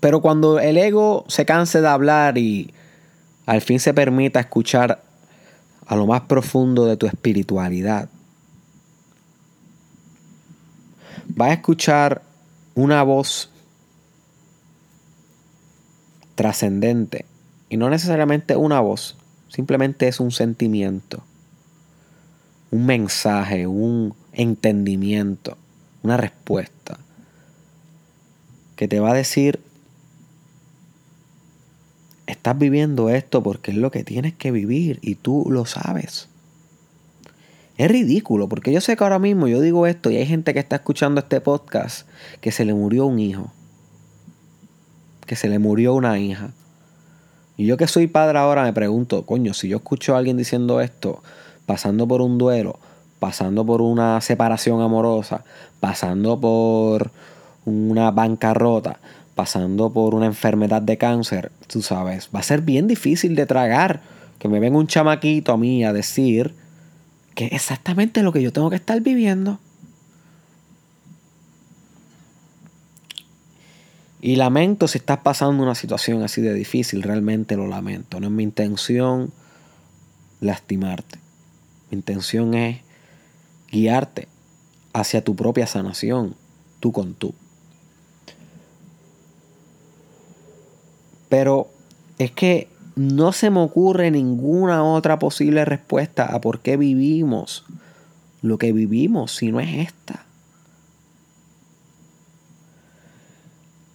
Pero 0.00 0.20
cuando 0.20 0.58
el 0.58 0.78
ego 0.78 1.24
se 1.28 1.46
canse 1.46 1.80
de 1.80 1.88
hablar 1.88 2.36
y 2.36 2.74
al 3.46 3.60
fin 3.60 3.78
se 3.78 3.94
permita 3.94 4.40
escuchar 4.40 5.02
a 5.86 5.96
lo 5.96 6.06
más 6.06 6.22
profundo 6.22 6.86
de 6.86 6.96
tu 6.96 7.06
espiritualidad, 7.06 8.08
va 11.40 11.46
a 11.46 11.52
escuchar 11.54 12.22
una 12.74 13.02
voz 13.02 13.50
trascendente. 16.34 17.26
Y 17.68 17.76
no 17.76 17.88
necesariamente 17.88 18.56
una 18.56 18.80
voz, 18.80 19.16
simplemente 19.48 20.08
es 20.08 20.20
un 20.20 20.30
sentimiento, 20.30 21.22
un 22.70 22.86
mensaje, 22.86 23.66
un 23.66 24.14
entendimiento, 24.32 25.56
una 26.02 26.16
respuesta 26.16 26.98
que 28.76 28.88
te 28.88 29.00
va 29.00 29.12
a 29.12 29.14
decir 29.14 29.60
Estás 32.32 32.58
viviendo 32.58 33.10
esto 33.10 33.42
porque 33.42 33.72
es 33.72 33.76
lo 33.76 33.90
que 33.90 34.04
tienes 34.04 34.32
que 34.32 34.50
vivir 34.50 34.98
y 35.02 35.16
tú 35.16 35.46
lo 35.50 35.66
sabes. 35.66 36.28
Es 37.78 37.90
ridículo 37.90 38.48
porque 38.48 38.72
yo 38.72 38.80
sé 38.80 38.96
que 38.96 39.04
ahora 39.04 39.18
mismo 39.18 39.48
yo 39.48 39.60
digo 39.60 39.86
esto 39.86 40.10
y 40.10 40.16
hay 40.16 40.26
gente 40.26 40.52
que 40.52 40.60
está 40.60 40.76
escuchando 40.76 41.20
este 41.20 41.40
podcast 41.40 42.06
que 42.40 42.52
se 42.52 42.64
le 42.64 42.74
murió 42.74 43.06
un 43.06 43.18
hijo, 43.18 43.50
que 45.26 45.36
se 45.36 45.48
le 45.48 45.58
murió 45.58 45.94
una 45.94 46.18
hija. 46.18 46.50
Y 47.56 47.66
yo 47.66 47.76
que 47.76 47.86
soy 47.86 48.08
padre 48.08 48.38
ahora 48.38 48.64
me 48.64 48.72
pregunto, 48.72 49.24
coño, 49.24 49.54
si 49.54 49.68
yo 49.68 49.78
escucho 49.78 50.14
a 50.14 50.18
alguien 50.18 50.36
diciendo 50.36 50.80
esto, 50.80 51.22
pasando 51.64 52.06
por 52.06 52.20
un 52.20 52.36
duelo, 52.36 52.78
pasando 53.18 53.64
por 53.64 53.80
una 53.80 54.20
separación 54.20 54.82
amorosa, 54.82 55.44
pasando 55.80 56.38
por 56.38 57.10
una 57.64 58.10
bancarrota, 58.10 59.00
pasando 59.34 59.92
por 59.92 60.14
una 60.14 60.26
enfermedad 60.26 60.82
de 60.82 60.98
cáncer, 60.98 61.52
tú 61.68 61.80
sabes, 61.80 62.28
va 62.34 62.40
a 62.40 62.42
ser 62.42 62.60
bien 62.60 62.86
difícil 62.86 63.34
de 63.34 63.46
tragar 63.46 64.00
que 64.38 64.48
me 64.48 64.60
venga 64.60 64.78
un 64.78 64.88
chamaquito 64.88 65.52
a 65.52 65.56
mí 65.56 65.84
a 65.84 65.92
decir 65.92 66.54
que 67.34 67.46
es 67.46 67.52
exactamente 67.52 68.22
lo 68.22 68.32
que 68.32 68.42
yo 68.42 68.52
tengo 68.52 68.70
que 68.70 68.76
estar 68.76 69.00
viviendo. 69.00 69.58
Y 74.20 74.36
lamento 74.36 74.86
si 74.86 74.98
estás 74.98 75.18
pasando 75.18 75.62
una 75.62 75.74
situación 75.74 76.22
así 76.22 76.40
de 76.40 76.54
difícil, 76.54 77.02
realmente 77.02 77.56
lo 77.56 77.66
lamento. 77.66 78.20
No 78.20 78.28
es 78.28 78.32
mi 78.32 78.44
intención 78.44 79.32
lastimarte. 80.40 81.18
Mi 81.90 81.96
intención 81.96 82.54
es 82.54 82.80
guiarte 83.70 84.28
hacia 84.92 85.24
tu 85.24 85.34
propia 85.34 85.66
sanación, 85.66 86.36
tú 86.78 86.92
con 86.92 87.14
tú. 87.14 87.34
Pero 91.28 91.70
es 92.18 92.30
que 92.30 92.68
no 92.94 93.32
se 93.32 93.50
me 93.50 93.60
ocurre 93.60 94.10
ninguna 94.10 94.84
otra 94.84 95.18
posible 95.18 95.64
respuesta 95.64 96.26
a 96.26 96.40
por 96.40 96.60
qué 96.60 96.76
vivimos 96.76 97.64
lo 98.42 98.58
que 98.58 98.72
vivimos 98.72 99.32
si 99.36 99.52
no 99.52 99.60
es 99.60 99.88
esta. 99.88 100.26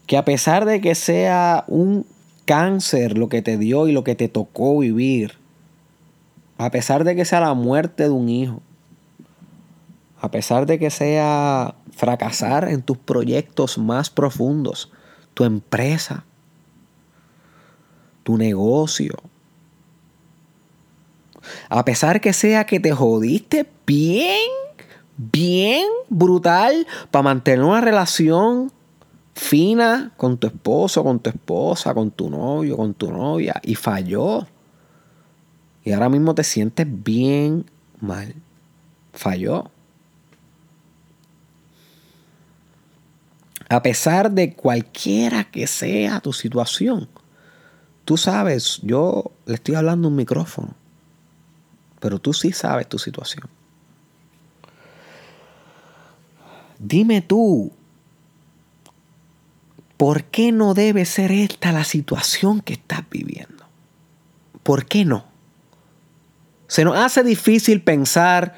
Que 0.07 0.17
a 0.17 0.23
pesar 0.23 0.65
de 0.65 0.79
que 0.79 0.95
sea 0.95 1.65
un 1.67 2.05
cáncer 2.45 3.17
lo 3.17 3.27
que 3.27 3.41
te 3.41 3.57
dio 3.57 3.87
y 3.87 3.91
lo 3.91 4.05
que 4.05 4.15
te 4.15 4.29
tocó 4.29 4.79
vivir, 4.79 5.33
a 6.57 6.71
pesar 6.71 7.03
de 7.03 7.15
que 7.15 7.25
sea 7.25 7.41
la 7.41 7.53
muerte 7.53 8.03
de 8.03 8.09
un 8.09 8.29
hijo, 8.29 8.61
a 10.19 10.31
pesar 10.31 10.65
de 10.65 10.79
que 10.79 10.89
sea 10.89 11.75
fracasar 11.91 12.69
en 12.69 12.81
tus 12.81 12.97
proyectos 12.97 13.77
más 13.77 14.09
profundos, 14.09 14.91
tu 15.33 15.43
empresa, 15.43 16.23
tu 18.27 18.37
negocio. 18.37 19.13
A 21.69 21.85
pesar 21.85 22.19
que 22.19 22.33
sea 22.33 22.65
que 22.65 22.77
te 22.81 22.91
jodiste 22.91 23.65
bien, 23.85 24.49
bien 25.15 25.85
brutal 26.09 26.85
para 27.09 27.23
mantener 27.23 27.63
una 27.63 27.79
relación 27.79 28.69
fina 29.33 30.11
con 30.17 30.37
tu 30.37 30.47
esposo, 30.47 31.05
con 31.05 31.21
tu 31.21 31.29
esposa, 31.29 31.93
con 31.93 32.11
tu 32.11 32.29
novio, 32.29 32.75
con 32.75 32.93
tu 32.93 33.09
novia 33.13 33.61
y 33.63 33.75
falló. 33.75 34.45
Y 35.85 35.93
ahora 35.93 36.09
mismo 36.09 36.35
te 36.35 36.43
sientes 36.43 36.85
bien 36.85 37.65
mal. 38.01 38.35
Falló. 39.13 39.71
A 43.69 43.81
pesar 43.81 44.31
de 44.31 44.53
cualquiera 44.53 45.45
que 45.45 45.65
sea 45.65 46.19
tu 46.19 46.33
situación, 46.33 47.07
Tú 48.07 48.15
sabes, 48.15 48.79
yo 48.83 49.33
le 49.45 49.55
estoy 49.55 49.75
hablando 49.75 50.07
un 50.07 50.15
micrófono, 50.15 50.73
pero 51.99 52.19
tú 52.19 52.31
sí 52.31 52.53
sabes 52.53 52.87
tu 52.87 52.97
situación. 52.97 53.49
Dime 56.79 57.21
tú, 57.21 57.73
¿por 59.97 60.23
qué 60.23 60.53
no 60.53 60.73
debe 60.73 61.03
ser 61.03 61.33
esta 61.33 61.73
la 61.73 61.83
situación 61.83 62.61
que 62.61 62.71
estás 62.75 63.01
viviendo? 63.11 63.65
¿Por 64.63 64.85
qué 64.85 65.03
no? 65.03 65.25
Se 66.69 66.85
nos 66.85 66.97
hace 66.97 67.23
difícil 67.23 67.81
pensar 67.81 68.55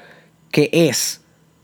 que 0.52 0.70
es 0.72 1.22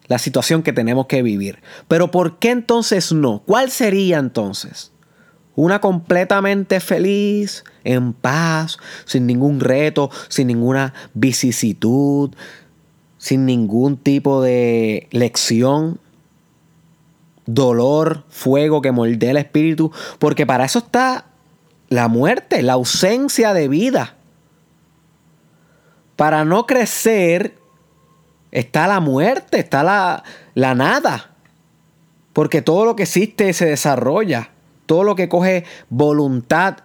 la 0.09 0.19
situación 0.19 0.65
que 0.65 0.73
tenemos 0.73 1.07
que 1.07 1.23
vivir. 1.23 1.63
Pero 1.87 2.11
¿por 2.11 2.41
qué 2.41 2.51
entonces 2.51 3.13
no? 3.13 3.45
¿Cuál 3.47 3.71
sería 3.71 4.19
entonces? 4.19 4.91
Una 5.57 5.81
completamente 5.81 6.79
feliz, 6.81 7.65
en 7.83 8.13
paz, 8.13 8.79
sin 9.07 9.27
ningún 9.27 9.59
reto, 9.59 10.11
sin 10.29 10.47
ninguna 10.47 10.93
vicisitud, 11.15 12.31
sin 13.19 13.47
ningún 13.47 13.97
tipo 13.97 14.43
de 14.43 15.09
lección, 15.11 15.99
dolor, 17.47 18.25
fuego 18.29 18.83
que 18.83 18.93
moldea 18.93 19.31
el 19.31 19.39
espíritu, 19.39 19.91
porque 20.19 20.47
para 20.47 20.67
eso 20.67 20.81
está 20.81 21.27
la 21.89 22.09
muerte, 22.09 22.63
la 22.63 22.75
ausencia 22.75 23.55
de 23.55 23.69
vida. 23.69 24.15
Para 26.17 26.45
no 26.45 26.67
crecer 26.67 27.57
está 28.51 28.87
la 28.87 29.01
muerte, 29.01 29.59
está 29.59 29.83
la, 29.83 30.23
la 30.55 30.75
nada. 30.75 31.31
Porque 32.33 32.63
todo 32.63 32.85
lo 32.85 32.97
que 32.97 33.05
existe 33.05 33.53
se 33.53 33.67
desarrolla. 33.67 34.51
Todo 34.87 35.05
lo 35.05 35.15
que 35.15 35.29
coge 35.29 35.65
voluntad 35.91 36.79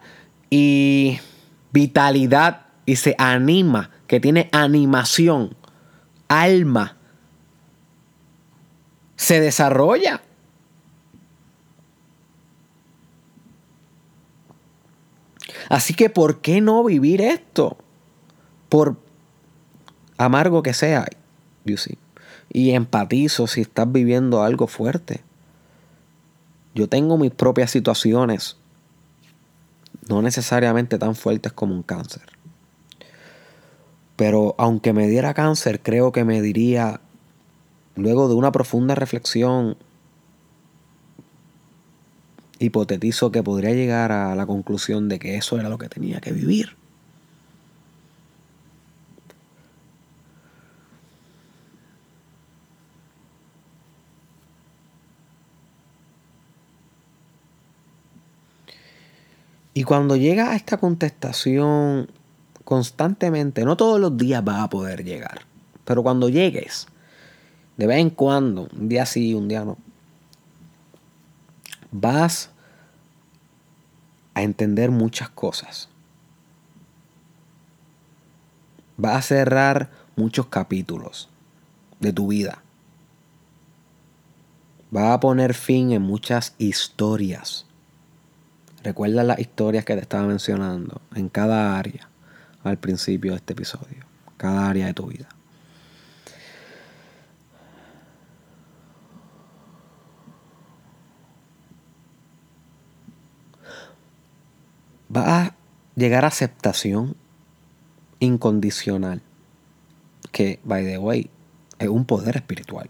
y 0.50 1.20
vitalidad 1.72 2.66
y 2.86 2.98
se 2.98 3.16
anima, 3.18 3.92
que 4.08 4.20
tiene 4.20 4.50
animación, 4.52 5.56
alma, 6.28 6.98
se 9.16 9.40
desarrolla. 9.40 10.22
Así 15.70 15.94
que, 15.94 16.10
¿por 16.10 16.42
qué 16.42 16.60
no 16.60 16.84
vivir 16.84 17.22
esto? 17.22 17.78
Por 18.68 18.98
amargo 20.18 20.64
que 20.64 20.74
sea, 20.74 21.06
Y 22.52 22.72
empatizo 22.72 23.48
si 23.48 23.62
estás 23.62 23.90
viviendo 23.90 24.44
algo 24.44 24.68
fuerte. 24.68 25.22
Yo 26.74 26.88
tengo 26.88 27.18
mis 27.18 27.32
propias 27.32 27.72
situaciones, 27.72 28.58
no 30.08 30.22
necesariamente 30.22 30.98
tan 30.98 31.16
fuertes 31.16 31.52
como 31.52 31.76
un 31.76 31.84
cáncer. 31.84 32.24
Pero 34.16 34.56
aunque 34.58 34.94
me 34.94 35.08
diera 35.08 35.34
cáncer, 35.34 35.82
creo 35.82 36.12
que 36.12 36.24
me 36.24 36.42
diría, 36.42 37.02
luego 37.96 38.30
de 38.30 38.36
una 38.36 38.52
profunda 38.52 38.96
reflexión, 38.96 39.78
hipotetizo 42.60 43.32
que 43.32 43.44
podría 43.44 43.72
llegar 43.72 44.12
a 44.12 44.36
la 44.36 44.46
conclusión 44.46 45.10
de 45.10 45.20
que 45.20 45.36
eso 45.36 45.60
era 45.60 45.70
lo 45.70 45.78
que 45.78 45.90
tenía 45.90 46.22
que 46.22 46.32
vivir. 46.32 46.81
Y 59.74 59.84
cuando 59.84 60.16
llega 60.16 60.52
a 60.52 60.56
esta 60.56 60.78
contestación 60.78 62.10
constantemente, 62.66 63.64
no 63.64 63.78
todos 63.78 64.00
los 64.00 64.18
días 64.18 64.44
va 64.48 64.64
a 64.64 64.70
poder 64.70 65.04
llegar, 65.04 65.42
pero 65.86 66.04
cuando 66.04 66.30
llegues, 66.30 66.88
de 67.78 67.88
vez 67.88 68.00
en 68.00 68.10
cuando, 68.10 68.68
un 68.78 68.90
día 68.90 69.06
sí, 69.06 69.34
un 69.34 69.48
día 69.48 69.64
no, 69.64 69.78
vas 71.92 72.50
a 74.34 74.44
entender 74.44 74.92
muchas 74.92 75.30
cosas. 75.30 75.90
Vas 78.98 79.16
a 79.16 79.22
cerrar 79.22 79.90
muchos 80.16 80.48
capítulos 80.48 81.30
de 82.00 82.14
tu 82.14 82.28
vida. 82.28 82.62
Vas 84.92 85.14
a 85.14 85.20
poner 85.20 85.54
fin 85.54 85.92
en 85.92 86.02
muchas 86.02 86.54
historias. 86.58 87.66
Recuerda 88.84 89.24
las 89.24 89.40
historias 89.40 89.86
que 89.86 89.96
te 89.96 90.02
estaba 90.02 90.26
mencionando 90.26 91.02
en 91.16 91.30
cada 91.30 91.78
área 91.78 92.10
al 92.64 92.78
principio 92.78 93.32
de 93.32 93.38
este 93.38 93.54
episodio. 93.54 94.06
Cada 94.38 94.70
área 94.70 94.88
de 94.88 94.94
tu 94.94 95.08
vida. 95.08 95.30
va 105.16 105.42
a 105.42 105.56
llegar 105.96 106.24
a 106.24 106.30
aceptación 106.30 107.16
incondicional, 108.20 109.22
que, 110.32 110.60
by 110.64 110.86
the 110.86 110.98
way, 110.98 111.30
es 111.80 111.90
un 111.90 112.06
poder 112.06 112.38
espiritual. 112.38 112.90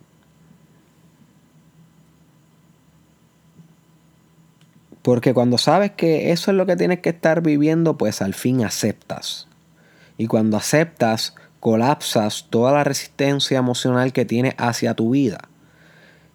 Porque 5.02 5.34
cuando 5.34 5.58
sabes 5.58 5.92
que 5.92 6.32
eso 6.32 6.52
es 6.52 6.58
lo 6.58 6.66
que 6.66 6.76
tienes 6.76 7.00
que 7.00 7.10
estar 7.10 7.42
viviendo, 7.42 7.98
pues 7.98 8.22
al 8.22 8.34
fin 8.34 8.64
aceptas. 8.64 9.48
Y 10.18 10.28
cuando 10.28 10.58
aceptas, 10.58 11.36
colapsas 11.60 12.48
toda 12.50 12.72
la 12.72 12.84
resistencia 12.84 13.58
emocional 13.58 14.14
que 14.14 14.26
tienes 14.26 14.54
hacia 14.58 14.94
tu 14.94 15.12
vida. 15.12 15.40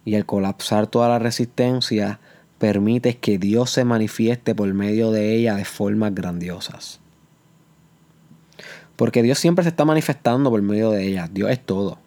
Y 0.03 0.15
al 0.15 0.25
colapsar 0.25 0.87
toda 0.87 1.07
la 1.07 1.19
resistencia, 1.19 2.19
permites 2.59 3.15
que 3.15 3.37
Dios 3.37 3.69
se 3.69 3.85
manifieste 3.85 4.55
por 4.55 4.73
medio 4.73 5.11
de 5.11 5.35
ella 5.35 5.55
de 5.55 5.65
formas 5.65 6.13
grandiosas. 6.13 6.99
Porque 8.95 9.21
Dios 9.21 9.37
siempre 9.37 9.63
se 9.63 9.69
está 9.69 9.85
manifestando 9.85 10.49
por 10.49 10.61
medio 10.61 10.91
de 10.91 11.05
ella. 11.07 11.29
Dios 11.31 11.51
es 11.51 11.63
todo. 11.63 11.99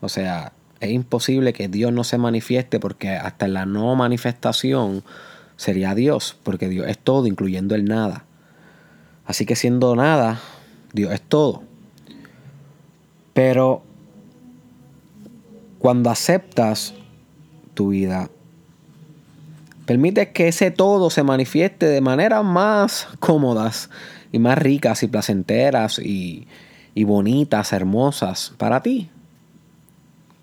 O 0.00 0.08
sea, 0.08 0.52
es 0.80 0.90
imposible 0.90 1.52
que 1.52 1.68
Dios 1.68 1.92
no 1.92 2.04
se 2.04 2.18
manifieste 2.18 2.80
porque 2.80 3.10
hasta 3.10 3.46
en 3.46 3.54
la 3.54 3.66
no 3.66 3.94
manifestación 3.94 5.04
sería 5.56 5.94
Dios. 5.94 6.36
Porque 6.42 6.68
Dios 6.68 6.86
es 6.88 6.98
todo, 6.98 7.26
incluyendo 7.26 7.74
el 7.74 7.84
nada. 7.84 8.24
Así 9.26 9.46
que 9.46 9.56
siendo 9.56 9.96
nada, 9.96 10.40
Dios 10.92 11.12
es 11.12 11.22
todo. 11.22 11.62
Pero 13.32 13.82
cuando 15.78 16.10
aceptas 16.10 16.94
tu 17.74 17.88
vida 17.88 18.30
Permite 19.86 20.32
que 20.32 20.48
ese 20.48 20.70
todo 20.70 21.10
se 21.10 21.22
manifieste 21.22 21.86
de 21.86 22.00
maneras 22.00 22.42
más 22.42 23.08
cómodas 23.20 23.90
y 24.32 24.38
más 24.38 24.56
ricas 24.56 25.02
y 25.02 25.08
placenteras 25.08 25.98
y, 25.98 26.46
y 26.94 27.04
bonitas, 27.04 27.72
hermosas 27.72 28.54
para 28.56 28.82
ti. 28.82 29.10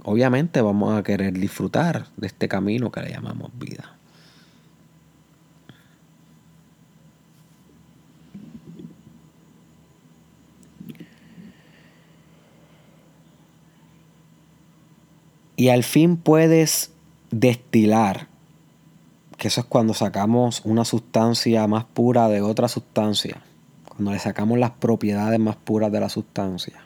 Obviamente 0.04 0.62
vamos 0.62 0.98
a 0.98 1.04
querer 1.04 1.34
disfrutar 1.34 2.06
de 2.18 2.28
este 2.28 2.48
camino 2.48 2.92
que 2.92 3.02
le 3.02 3.12
llamamos 3.12 3.52
vida. 3.58 3.96
Y 15.62 15.70
al 15.70 15.84
fin 15.84 16.18
puedes 16.18 16.90
destilar 17.30 18.26
que 19.38 19.48
eso 19.48 19.62
es 19.62 19.68
cuando 19.68 19.94
sacamos 19.94 20.64
una 20.66 20.86
sustancia 20.86 21.68
más 21.68 21.84
pura 21.84 22.30
de 22.30 22.42
otra 22.42 22.68
sustancia, 22.68 23.44
cuando 23.88 24.12
le 24.12 24.18
sacamos 24.18 24.58
las 24.58 24.72
propiedades 24.72 25.40
más 25.40 25.56
puras 25.58 25.92
de 25.92 26.00
la 26.00 26.10
sustancia. 26.10 26.82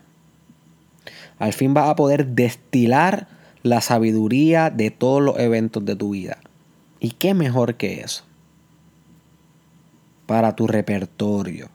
Al 1.39 1.53
fin 1.53 1.73
vas 1.73 1.87
a 1.87 1.95
poder 1.95 2.27
destilar 2.27 3.29
la 3.63 3.79
sabiduría 3.79 4.69
de 4.69 4.91
todos 4.91 5.23
los 5.23 5.39
eventos 5.39 5.85
de 5.85 5.95
tu 5.95 6.09
vida. 6.09 6.39
¿Y 6.99 7.11
qué 7.11 7.33
mejor 7.33 7.75
que 7.75 8.01
eso? 8.01 8.25
Para 10.25 10.53
tu 10.53 10.67
repertorio, 10.67 11.69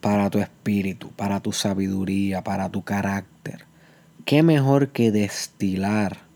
para 0.00 0.30
tu 0.30 0.38
espíritu, 0.38 1.08
para 1.16 1.40
tu 1.40 1.50
sabiduría, 1.50 2.44
para 2.44 2.68
tu 2.68 2.82
carácter. 2.82 3.31
¿Qué 4.24 4.42
mejor 4.42 4.88
que 4.88 5.10
destilar 5.10 6.32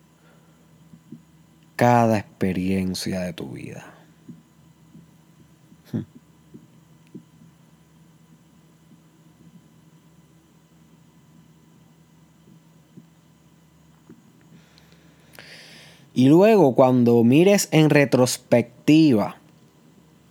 cada 1.77 2.17
experiencia 2.19 3.21
de 3.21 3.33
tu 3.35 3.51
vida. 3.51 3.85
Hmm. 5.93 6.01
Y 16.15 16.29
luego 16.29 16.75
cuando 16.75 17.23
mires 17.23 17.69
en 17.73 17.91
retrospectiva 17.91 19.37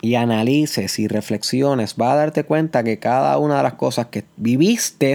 y 0.02 0.16
analices 0.16 0.98
y 0.98 1.06
reflexiones, 1.06 1.96
vas 1.96 2.12
a 2.12 2.16
darte 2.16 2.44
cuenta 2.44 2.82
que 2.82 2.98
cada 2.98 3.38
una 3.38 3.58
de 3.58 3.62
las 3.62 3.74
cosas 3.74 4.06
que 4.06 4.24
viviste, 4.36 5.14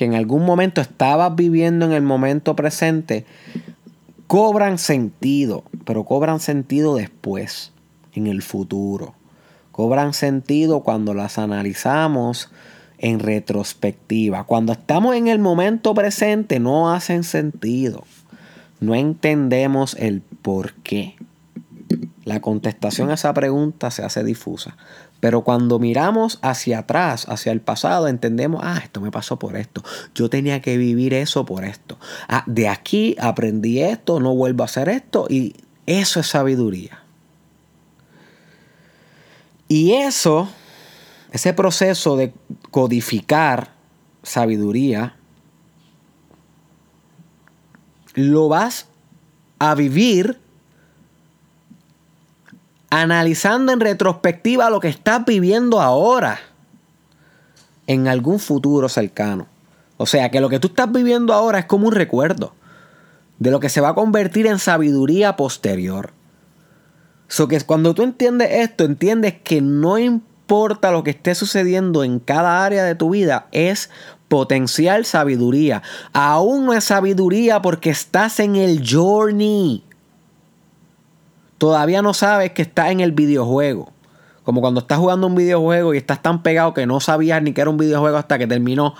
que 0.00 0.06
en 0.06 0.14
algún 0.14 0.46
momento 0.46 0.80
estabas 0.80 1.36
viviendo 1.36 1.84
en 1.84 1.92
el 1.92 2.00
momento 2.00 2.56
presente, 2.56 3.26
cobran 4.26 4.78
sentido, 4.78 5.62
pero 5.84 6.04
cobran 6.04 6.40
sentido 6.40 6.96
después, 6.96 7.72
en 8.14 8.26
el 8.26 8.40
futuro. 8.40 9.12
Cobran 9.72 10.14
sentido 10.14 10.80
cuando 10.80 11.12
las 11.12 11.36
analizamos 11.36 12.50
en 12.96 13.18
retrospectiva. 13.18 14.44
Cuando 14.44 14.72
estamos 14.72 15.16
en 15.16 15.28
el 15.28 15.38
momento 15.38 15.92
presente 15.92 16.60
no 16.60 16.90
hacen 16.90 17.22
sentido. 17.22 18.04
No 18.80 18.94
entendemos 18.94 19.94
el 19.98 20.22
por 20.22 20.72
qué. 20.76 21.16
La 22.24 22.40
contestación 22.40 23.10
a 23.10 23.14
esa 23.14 23.34
pregunta 23.34 23.90
se 23.90 24.02
hace 24.02 24.24
difusa. 24.24 24.78
Pero 25.20 25.42
cuando 25.42 25.78
miramos 25.78 26.38
hacia 26.42 26.80
atrás, 26.80 27.26
hacia 27.28 27.52
el 27.52 27.60
pasado, 27.60 28.08
entendemos, 28.08 28.62
ah, 28.64 28.80
esto 28.82 29.00
me 29.00 29.10
pasó 29.10 29.38
por 29.38 29.56
esto. 29.56 29.84
Yo 30.14 30.30
tenía 30.30 30.62
que 30.62 30.78
vivir 30.78 31.12
eso 31.12 31.44
por 31.44 31.64
esto. 31.64 31.98
Ah, 32.28 32.42
de 32.46 32.68
aquí 32.68 33.16
aprendí 33.20 33.80
esto, 33.80 34.18
no 34.18 34.34
vuelvo 34.34 34.62
a 34.62 34.66
hacer 34.66 34.88
esto 34.88 35.26
y 35.28 35.54
eso 35.86 36.20
es 36.20 36.26
sabiduría. 36.26 37.02
Y 39.68 39.92
eso, 39.92 40.48
ese 41.30 41.52
proceso 41.52 42.16
de 42.16 42.32
codificar 42.70 43.74
sabiduría, 44.22 45.16
lo 48.14 48.48
vas 48.48 48.88
a 49.58 49.74
vivir 49.74 50.40
analizando 52.90 53.72
en 53.72 53.80
retrospectiva 53.80 54.68
lo 54.68 54.80
que 54.80 54.88
estás 54.88 55.24
viviendo 55.24 55.80
ahora 55.80 56.40
en 57.86 58.08
algún 58.08 58.38
futuro 58.38 58.88
cercano. 58.88 59.46
O 59.96 60.06
sea, 60.06 60.30
que 60.30 60.40
lo 60.40 60.48
que 60.48 60.58
tú 60.58 60.68
estás 60.68 60.90
viviendo 60.90 61.32
ahora 61.32 61.60
es 61.60 61.64
como 61.66 61.88
un 61.88 61.94
recuerdo 61.94 62.54
de 63.38 63.50
lo 63.50 63.60
que 63.60 63.68
se 63.68 63.80
va 63.80 63.90
a 63.90 63.94
convertir 63.94 64.46
en 64.46 64.58
sabiduría 64.58 65.36
posterior. 65.36 66.12
So 67.28 67.48
que 67.48 67.60
cuando 67.60 67.94
tú 67.94 68.02
entiendes 68.02 68.48
esto, 68.50 68.84
entiendes 68.84 69.34
que 69.42 69.60
no 69.60 69.98
importa 69.98 70.90
lo 70.90 71.04
que 71.04 71.10
esté 71.10 71.34
sucediendo 71.34 72.02
en 72.02 72.18
cada 72.18 72.64
área 72.64 72.84
de 72.84 72.94
tu 72.94 73.10
vida, 73.10 73.46
es 73.52 73.90
potencial 74.28 75.04
sabiduría. 75.04 75.82
Aún 76.12 76.66
no 76.66 76.72
es 76.72 76.84
sabiduría 76.84 77.62
porque 77.62 77.90
estás 77.90 78.40
en 78.40 78.56
el 78.56 78.82
journey. 78.88 79.84
Todavía 81.60 82.00
no 82.00 82.14
sabes 82.14 82.52
que 82.52 82.62
estás 82.62 82.90
en 82.90 83.00
el 83.00 83.12
videojuego. 83.12 83.92
Como 84.44 84.62
cuando 84.62 84.80
estás 84.80 84.96
jugando 84.96 85.26
un 85.26 85.34
videojuego 85.34 85.92
y 85.92 85.98
estás 85.98 86.22
tan 86.22 86.42
pegado 86.42 86.72
que 86.72 86.86
no 86.86 87.00
sabías 87.00 87.42
ni 87.42 87.52
que 87.52 87.60
era 87.60 87.68
un 87.68 87.76
videojuego 87.76 88.16
hasta 88.16 88.38
que 88.38 88.46
terminó. 88.46 88.94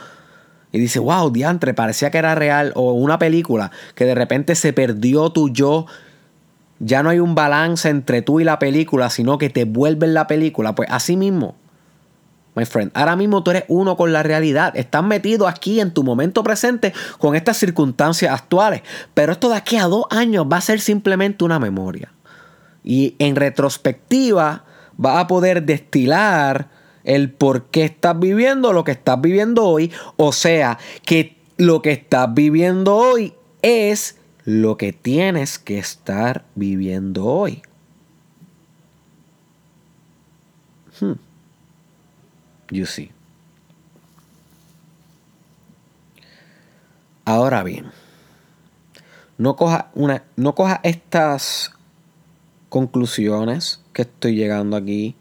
Y 0.71 0.79
dices, 0.79 1.01
wow, 1.01 1.31
diantre, 1.31 1.73
parecía 1.73 2.11
que 2.11 2.19
era 2.19 2.35
real. 2.35 2.73
O 2.75 2.93
una 2.93 3.19
película 3.19 3.71
que 3.95 4.05
de 4.05 4.15
repente 4.15 4.55
se 4.57 4.75
perdió 4.75 5.31
tu 5.31 5.49
yo. 5.49 5.87
Ya 6.81 7.03
no 7.03 7.09
hay 7.09 7.19
un 7.19 7.35
balance 7.35 7.89
entre 7.89 8.21
tú 8.21 8.41
y 8.41 8.45
la 8.45 8.59
película, 8.59 9.09
sino 9.09 9.39
que 9.39 9.49
te 9.49 9.65
vuelve 9.65 10.05
en 10.05 10.13
la 10.13 10.27
película. 10.27 10.75
Pues 10.75 10.91
así 10.93 11.17
mismo, 11.17 11.55
my 12.57 12.67
friend, 12.67 12.91
ahora 12.93 13.17
mismo 13.17 13.43
tú 13.43 13.53
eres 13.53 13.65
uno 13.69 13.97
con 13.97 14.13
la 14.13 14.23
realidad. 14.23 14.77
Estás 14.77 15.03
metido 15.03 15.49
aquí 15.49 15.81
en 15.81 15.95
tu 15.95 16.05
momento 16.05 16.43
presente 16.43 16.93
con 17.17 17.37
estas 17.37 17.57
circunstancias 17.57 18.35
actuales. 18.35 18.83
Pero 19.15 19.33
esto 19.33 19.49
de 19.49 19.57
aquí 19.57 19.79
a 19.79 19.87
dos 19.87 20.05
años 20.11 20.45
va 20.45 20.59
a 20.59 20.61
ser 20.61 20.79
simplemente 20.79 21.43
una 21.43 21.59
memoria. 21.59 22.13
Y 22.83 23.17
en 23.19 23.37
retrospectiva 23.37 24.65
vas 24.97 25.19
a 25.19 25.27
poder 25.27 25.65
destilar 25.65 26.71
el 27.05 27.31
por 27.31 27.67
qué 27.67 27.85
estás 27.85 28.19
viviendo 28.19 28.73
lo 28.73 28.85
que 28.85 28.93
estás 28.93 29.21
viviendo 29.21 29.65
hoy. 29.65 29.93
O 30.17 30.33
sea, 30.33 30.79
que 31.05 31.37
lo 31.57 31.83
que 31.83 31.93
estás 31.93 32.33
viviendo 32.33 32.97
hoy 32.97 33.35
es 33.63 34.17
lo 34.45 34.77
que 34.77 34.93
tienes 34.93 35.59
que 35.59 35.79
estar 35.79 36.45
viviendo 36.55 37.27
hoy. 37.27 37.63
Hmm. 41.01 41.15
You 42.71 42.87
see. 42.87 43.11
Ahora 47.25 47.63
bien, 47.63 47.91
no 49.39 49.55
coja, 49.55 49.91
una, 49.95 50.25
no 50.37 50.55
coja 50.55 50.81
estas 50.83 51.73
conclusiones 52.71 53.83
que 53.93 54.03
estoy 54.03 54.37
llegando 54.37 54.77
aquí 54.77 55.17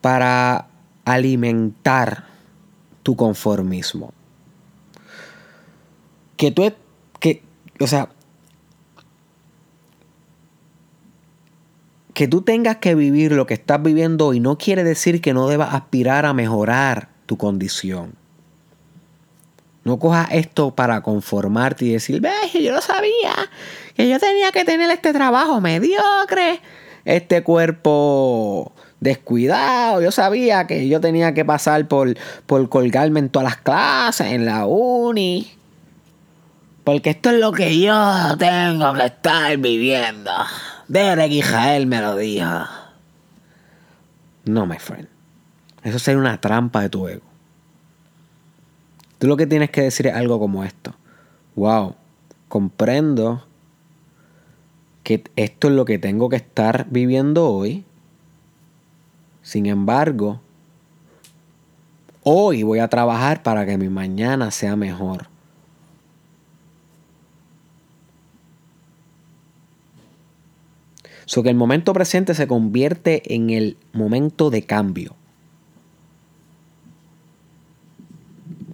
para 0.00 0.68
alimentar 1.04 2.26
tu 3.02 3.16
conformismo. 3.16 4.12
Que 6.36 6.52
tú, 6.52 6.70
que, 7.18 7.42
o 7.80 7.86
sea, 7.88 8.10
que 12.14 12.28
tú 12.28 12.42
tengas 12.42 12.76
que 12.76 12.94
vivir 12.94 13.32
lo 13.32 13.46
que 13.46 13.54
estás 13.54 13.82
viviendo 13.82 14.26
hoy 14.26 14.38
no 14.38 14.58
quiere 14.58 14.84
decir 14.84 15.20
que 15.20 15.34
no 15.34 15.48
debas 15.48 15.74
aspirar 15.74 16.24
a 16.24 16.34
mejorar 16.34 17.08
tu 17.26 17.36
condición. 17.36 18.14
No 19.86 20.00
cojas 20.00 20.26
esto 20.32 20.74
para 20.74 21.00
conformarte 21.00 21.84
y 21.84 21.92
decir, 21.92 22.20
ve, 22.20 22.32
yo 22.60 22.72
lo 22.72 22.80
sabía, 22.80 23.32
que 23.94 24.08
yo 24.08 24.18
tenía 24.18 24.50
que 24.50 24.64
tener 24.64 24.90
este 24.90 25.12
trabajo 25.12 25.60
mediocre, 25.60 26.60
este 27.04 27.44
cuerpo 27.44 28.72
descuidado. 28.98 30.02
Yo 30.02 30.10
sabía 30.10 30.66
que 30.66 30.88
yo 30.88 31.00
tenía 31.00 31.34
que 31.34 31.44
pasar 31.44 31.86
por, 31.86 32.16
por 32.46 32.68
colgarme 32.68 33.20
en 33.20 33.28
todas 33.28 33.44
las 33.44 33.58
clases, 33.58 34.32
en 34.32 34.44
la 34.44 34.66
uni. 34.66 35.52
Porque 36.82 37.10
esto 37.10 37.30
es 37.30 37.38
lo 37.38 37.52
que 37.52 37.78
yo 37.78 38.36
tengo 38.40 38.92
que 38.92 39.06
estar 39.06 39.56
viviendo. 39.58 40.32
Derek 40.88 41.30
Israel 41.30 41.86
me 41.86 42.00
lo 42.00 42.16
dijo. 42.16 42.66
No, 44.46 44.66
my 44.66 44.80
friend. 44.80 45.06
Eso 45.84 46.00
sería 46.00 46.18
una 46.18 46.40
trampa 46.40 46.80
de 46.80 46.88
tu 46.88 47.06
ego. 47.06 47.25
Tú 49.18 49.26
lo 49.26 49.36
que 49.36 49.46
tienes 49.46 49.70
que 49.70 49.82
decir 49.82 50.06
es 50.06 50.14
algo 50.14 50.38
como 50.38 50.64
esto. 50.64 50.94
Wow, 51.54 51.94
comprendo 52.48 53.44
que 55.02 55.24
esto 55.36 55.68
es 55.68 55.74
lo 55.74 55.84
que 55.84 55.98
tengo 55.98 56.28
que 56.28 56.36
estar 56.36 56.86
viviendo 56.90 57.48
hoy. 57.48 57.84
Sin 59.42 59.66
embargo, 59.66 60.40
hoy 62.24 62.64
voy 62.64 62.80
a 62.80 62.88
trabajar 62.88 63.42
para 63.42 63.64
que 63.64 63.78
mi 63.78 63.88
mañana 63.88 64.50
sea 64.50 64.76
mejor. 64.76 65.28
So 71.24 71.42
que 71.42 71.50
el 71.50 71.56
momento 71.56 71.92
presente 71.92 72.34
se 72.34 72.46
convierte 72.46 73.34
en 73.34 73.50
el 73.50 73.76
momento 73.92 74.50
de 74.50 74.62
cambio. 74.62 75.14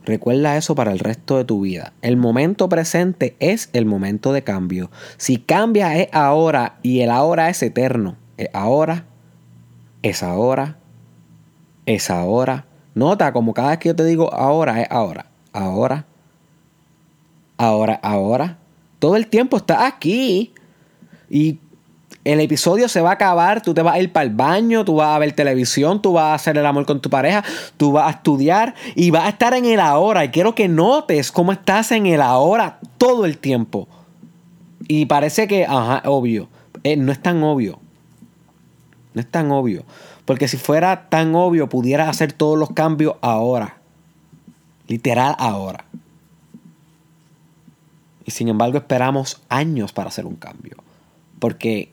Recuerda 0.04 0.56
eso 0.56 0.74
para 0.74 0.92
el 0.92 0.98
resto 0.98 1.36
de 1.38 1.44
tu 1.44 1.60
vida. 1.60 1.92
El 2.02 2.16
momento 2.16 2.68
presente 2.68 3.36
es 3.38 3.70
el 3.72 3.86
momento 3.86 4.32
de 4.32 4.42
cambio. 4.42 4.90
Si 5.16 5.38
cambia 5.38 5.96
es 5.96 6.08
ahora 6.12 6.78
y 6.82 7.00
el 7.00 7.10
ahora 7.10 7.48
es 7.50 7.62
eterno. 7.62 8.16
Es 8.36 8.48
ahora, 8.52 9.04
es 10.02 10.22
ahora, 10.22 10.78
es 11.86 12.10
ahora. 12.10 12.66
Nota 12.94 13.32
como 13.32 13.54
cada 13.54 13.70
vez 13.70 13.78
que 13.78 13.88
yo 13.90 13.96
te 13.96 14.04
digo 14.04 14.32
ahora 14.34 14.82
es 14.82 14.88
ahora. 14.90 15.26
Ahora, 15.52 16.06
ahora, 17.56 17.94
ahora. 18.02 18.58
Todo 18.98 19.16
el 19.16 19.28
tiempo 19.28 19.56
está 19.56 19.86
aquí. 19.86 20.52
Y 21.30 21.58
el 22.24 22.40
episodio 22.40 22.88
se 22.88 23.00
va 23.00 23.10
a 23.10 23.14
acabar, 23.14 23.62
tú 23.62 23.74
te 23.74 23.82
vas 23.82 23.94
a 23.94 24.00
ir 24.00 24.12
para 24.12 24.24
el 24.24 24.30
baño, 24.30 24.84
tú 24.84 24.96
vas 24.96 25.14
a 25.14 25.18
ver 25.18 25.32
televisión, 25.32 26.00
tú 26.00 26.12
vas 26.12 26.24
a 26.24 26.34
hacer 26.34 26.56
el 26.56 26.64
amor 26.64 26.86
con 26.86 27.00
tu 27.00 27.10
pareja, 27.10 27.42
tú 27.76 27.92
vas 27.92 28.06
a 28.06 28.10
estudiar 28.18 28.74
y 28.94 29.10
vas 29.10 29.24
a 29.24 29.30
estar 29.30 29.54
en 29.54 29.64
el 29.64 29.80
ahora. 29.80 30.24
Y 30.24 30.28
quiero 30.28 30.54
que 30.54 30.68
notes 30.68 31.32
cómo 31.32 31.50
estás 31.50 31.90
en 31.90 32.06
el 32.06 32.22
ahora 32.22 32.78
todo 32.96 33.24
el 33.24 33.38
tiempo. 33.38 33.88
Y 34.86 35.06
parece 35.06 35.48
que, 35.48 35.64
ajá, 35.64 36.02
obvio. 36.08 36.48
Eh, 36.84 36.96
no 36.96 37.10
es 37.12 37.20
tan 37.20 37.42
obvio. 37.42 37.80
No 39.14 39.20
es 39.20 39.30
tan 39.30 39.50
obvio. 39.50 39.84
Porque 40.24 40.46
si 40.46 40.56
fuera 40.56 41.08
tan 41.08 41.34
obvio, 41.34 41.68
pudieras 41.68 42.08
hacer 42.08 42.32
todos 42.32 42.58
los 42.58 42.70
cambios 42.70 43.16
ahora. 43.20 43.78
Literal 44.86 45.34
ahora. 45.38 45.84
Y 48.24 48.30
sin 48.30 48.48
embargo 48.48 48.78
esperamos 48.78 49.42
años 49.48 49.92
para 49.92 50.08
hacer 50.08 50.26
un 50.26 50.36
cambio. 50.36 50.76
Porque 51.38 51.91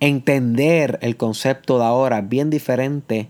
entender 0.00 0.98
el 1.02 1.16
concepto 1.16 1.78
de 1.78 1.84
ahora 1.84 2.18
es 2.18 2.28
bien 2.28 2.50
diferente 2.50 3.28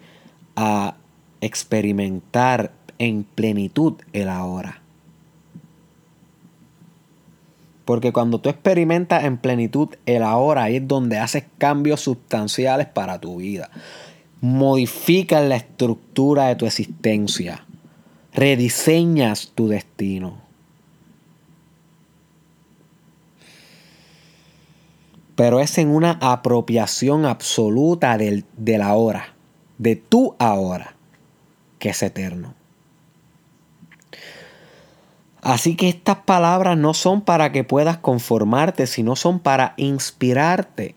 a 0.57 0.97
experimentar 1.41 2.73
en 2.99 3.25
plenitud 3.25 3.95
el 4.13 4.29
ahora. 4.29 4.83
Porque 7.85 8.13
cuando 8.13 8.41
tú 8.41 8.49
experimentas 8.49 9.25
en 9.25 9.39
plenitud 9.39 9.91
el 10.07 10.25
ahora, 10.25 10.65
ahí 10.65 10.77
es 10.77 10.89
donde 10.89 11.19
haces 11.19 11.45
cambios 11.59 12.01
sustanciales 12.01 12.89
para 12.89 13.21
tu 13.21 13.37
vida. 13.37 13.71
Modificas 14.41 15.45
la 15.45 15.57
estructura 15.57 16.49
de 16.49 16.57
tu 16.57 16.67
existencia. 16.67 17.65
Rediseñas 18.35 19.53
tu 19.55 19.69
destino. 19.69 20.46
Pero 25.37 25.61
es 25.61 25.77
en 25.77 25.91
una 25.91 26.19
apropiación 26.23 27.27
absoluta 27.27 28.17
del, 28.17 28.45
de 28.57 28.79
la 28.79 28.95
hora, 28.95 29.35
de 29.77 29.95
tu 29.95 30.35
ahora, 30.39 30.97
que 31.79 31.91
es 31.91 32.03
eterno. 32.03 32.55
Así 35.43 35.77
que 35.77 35.89
estas 35.89 36.17
palabras 36.17 36.77
no 36.77 36.95
son 36.95 37.21
para 37.21 37.53
que 37.53 37.63
puedas 37.63 37.99
conformarte, 37.99 38.87
sino 38.89 39.15
son 39.15 39.39
para 39.39 39.75
inspirarte. 39.77 40.97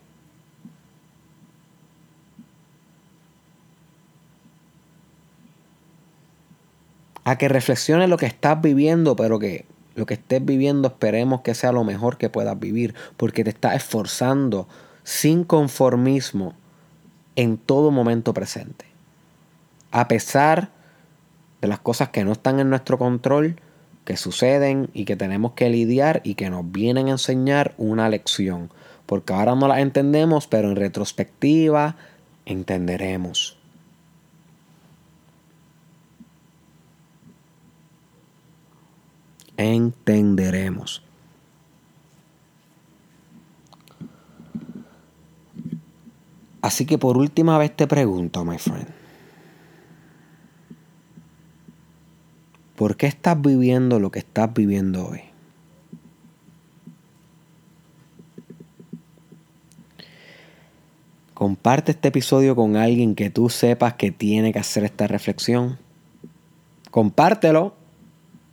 A 7.22 7.36
que 7.36 7.48
reflexiones 7.48 8.08
lo 8.08 8.16
que 8.16 8.26
estás 8.26 8.60
viviendo, 8.60 9.14
pero 9.14 9.38
que 9.38 9.66
lo 9.94 10.06
que 10.06 10.14
estés 10.14 10.44
viviendo 10.44 10.88
esperemos 10.88 11.42
que 11.42 11.54
sea 11.54 11.72
lo 11.72 11.84
mejor 11.84 12.16
que 12.16 12.30
puedas 12.30 12.58
vivir, 12.58 12.94
porque 13.16 13.44
te 13.44 13.50
estás 13.50 13.74
esforzando 13.74 14.68
sin 15.04 15.44
conformismo 15.44 16.54
en 17.36 17.58
todo 17.58 17.90
momento 17.90 18.34
presente. 18.34 18.86
A 19.90 20.08
pesar 20.08 20.70
de 21.60 21.68
las 21.68 21.80
cosas 21.80 22.08
que 22.10 22.24
no 22.24 22.32
están 22.32 22.60
en 22.60 22.70
nuestro 22.70 22.98
control, 22.98 23.56
que 24.04 24.16
suceden 24.16 24.90
y 24.94 25.04
que 25.04 25.16
tenemos 25.16 25.52
que 25.52 25.68
lidiar 25.68 26.20
y 26.24 26.34
que 26.34 26.50
nos 26.50 26.70
vienen 26.70 27.08
a 27.08 27.12
enseñar 27.12 27.74
una 27.76 28.08
lección. 28.08 28.70
Porque 29.06 29.32
ahora 29.32 29.54
no 29.54 29.68
las 29.68 29.78
entendemos, 29.78 30.46
pero 30.46 30.68
en 30.68 30.76
retrospectiva 30.76 31.96
entenderemos. 32.46 33.59
Entenderemos. 39.62 41.02
Así 46.62 46.86
que 46.86 46.96
por 46.96 47.18
última 47.18 47.58
vez 47.58 47.76
te 47.76 47.86
pregunto, 47.86 48.42
my 48.42 48.56
friend. 48.56 48.88
¿Por 52.74 52.96
qué 52.96 53.06
estás 53.06 53.38
viviendo 53.38 54.00
lo 54.00 54.10
que 54.10 54.20
estás 54.20 54.50
viviendo 54.54 55.06
hoy? 55.08 55.20
Comparte 61.34 61.92
este 61.92 62.08
episodio 62.08 62.56
con 62.56 62.76
alguien 62.76 63.14
que 63.14 63.28
tú 63.28 63.50
sepas 63.50 63.92
que 63.94 64.10
tiene 64.10 64.54
que 64.54 64.58
hacer 64.58 64.84
esta 64.84 65.06
reflexión. 65.06 65.78
Compártelo. 66.90 67.79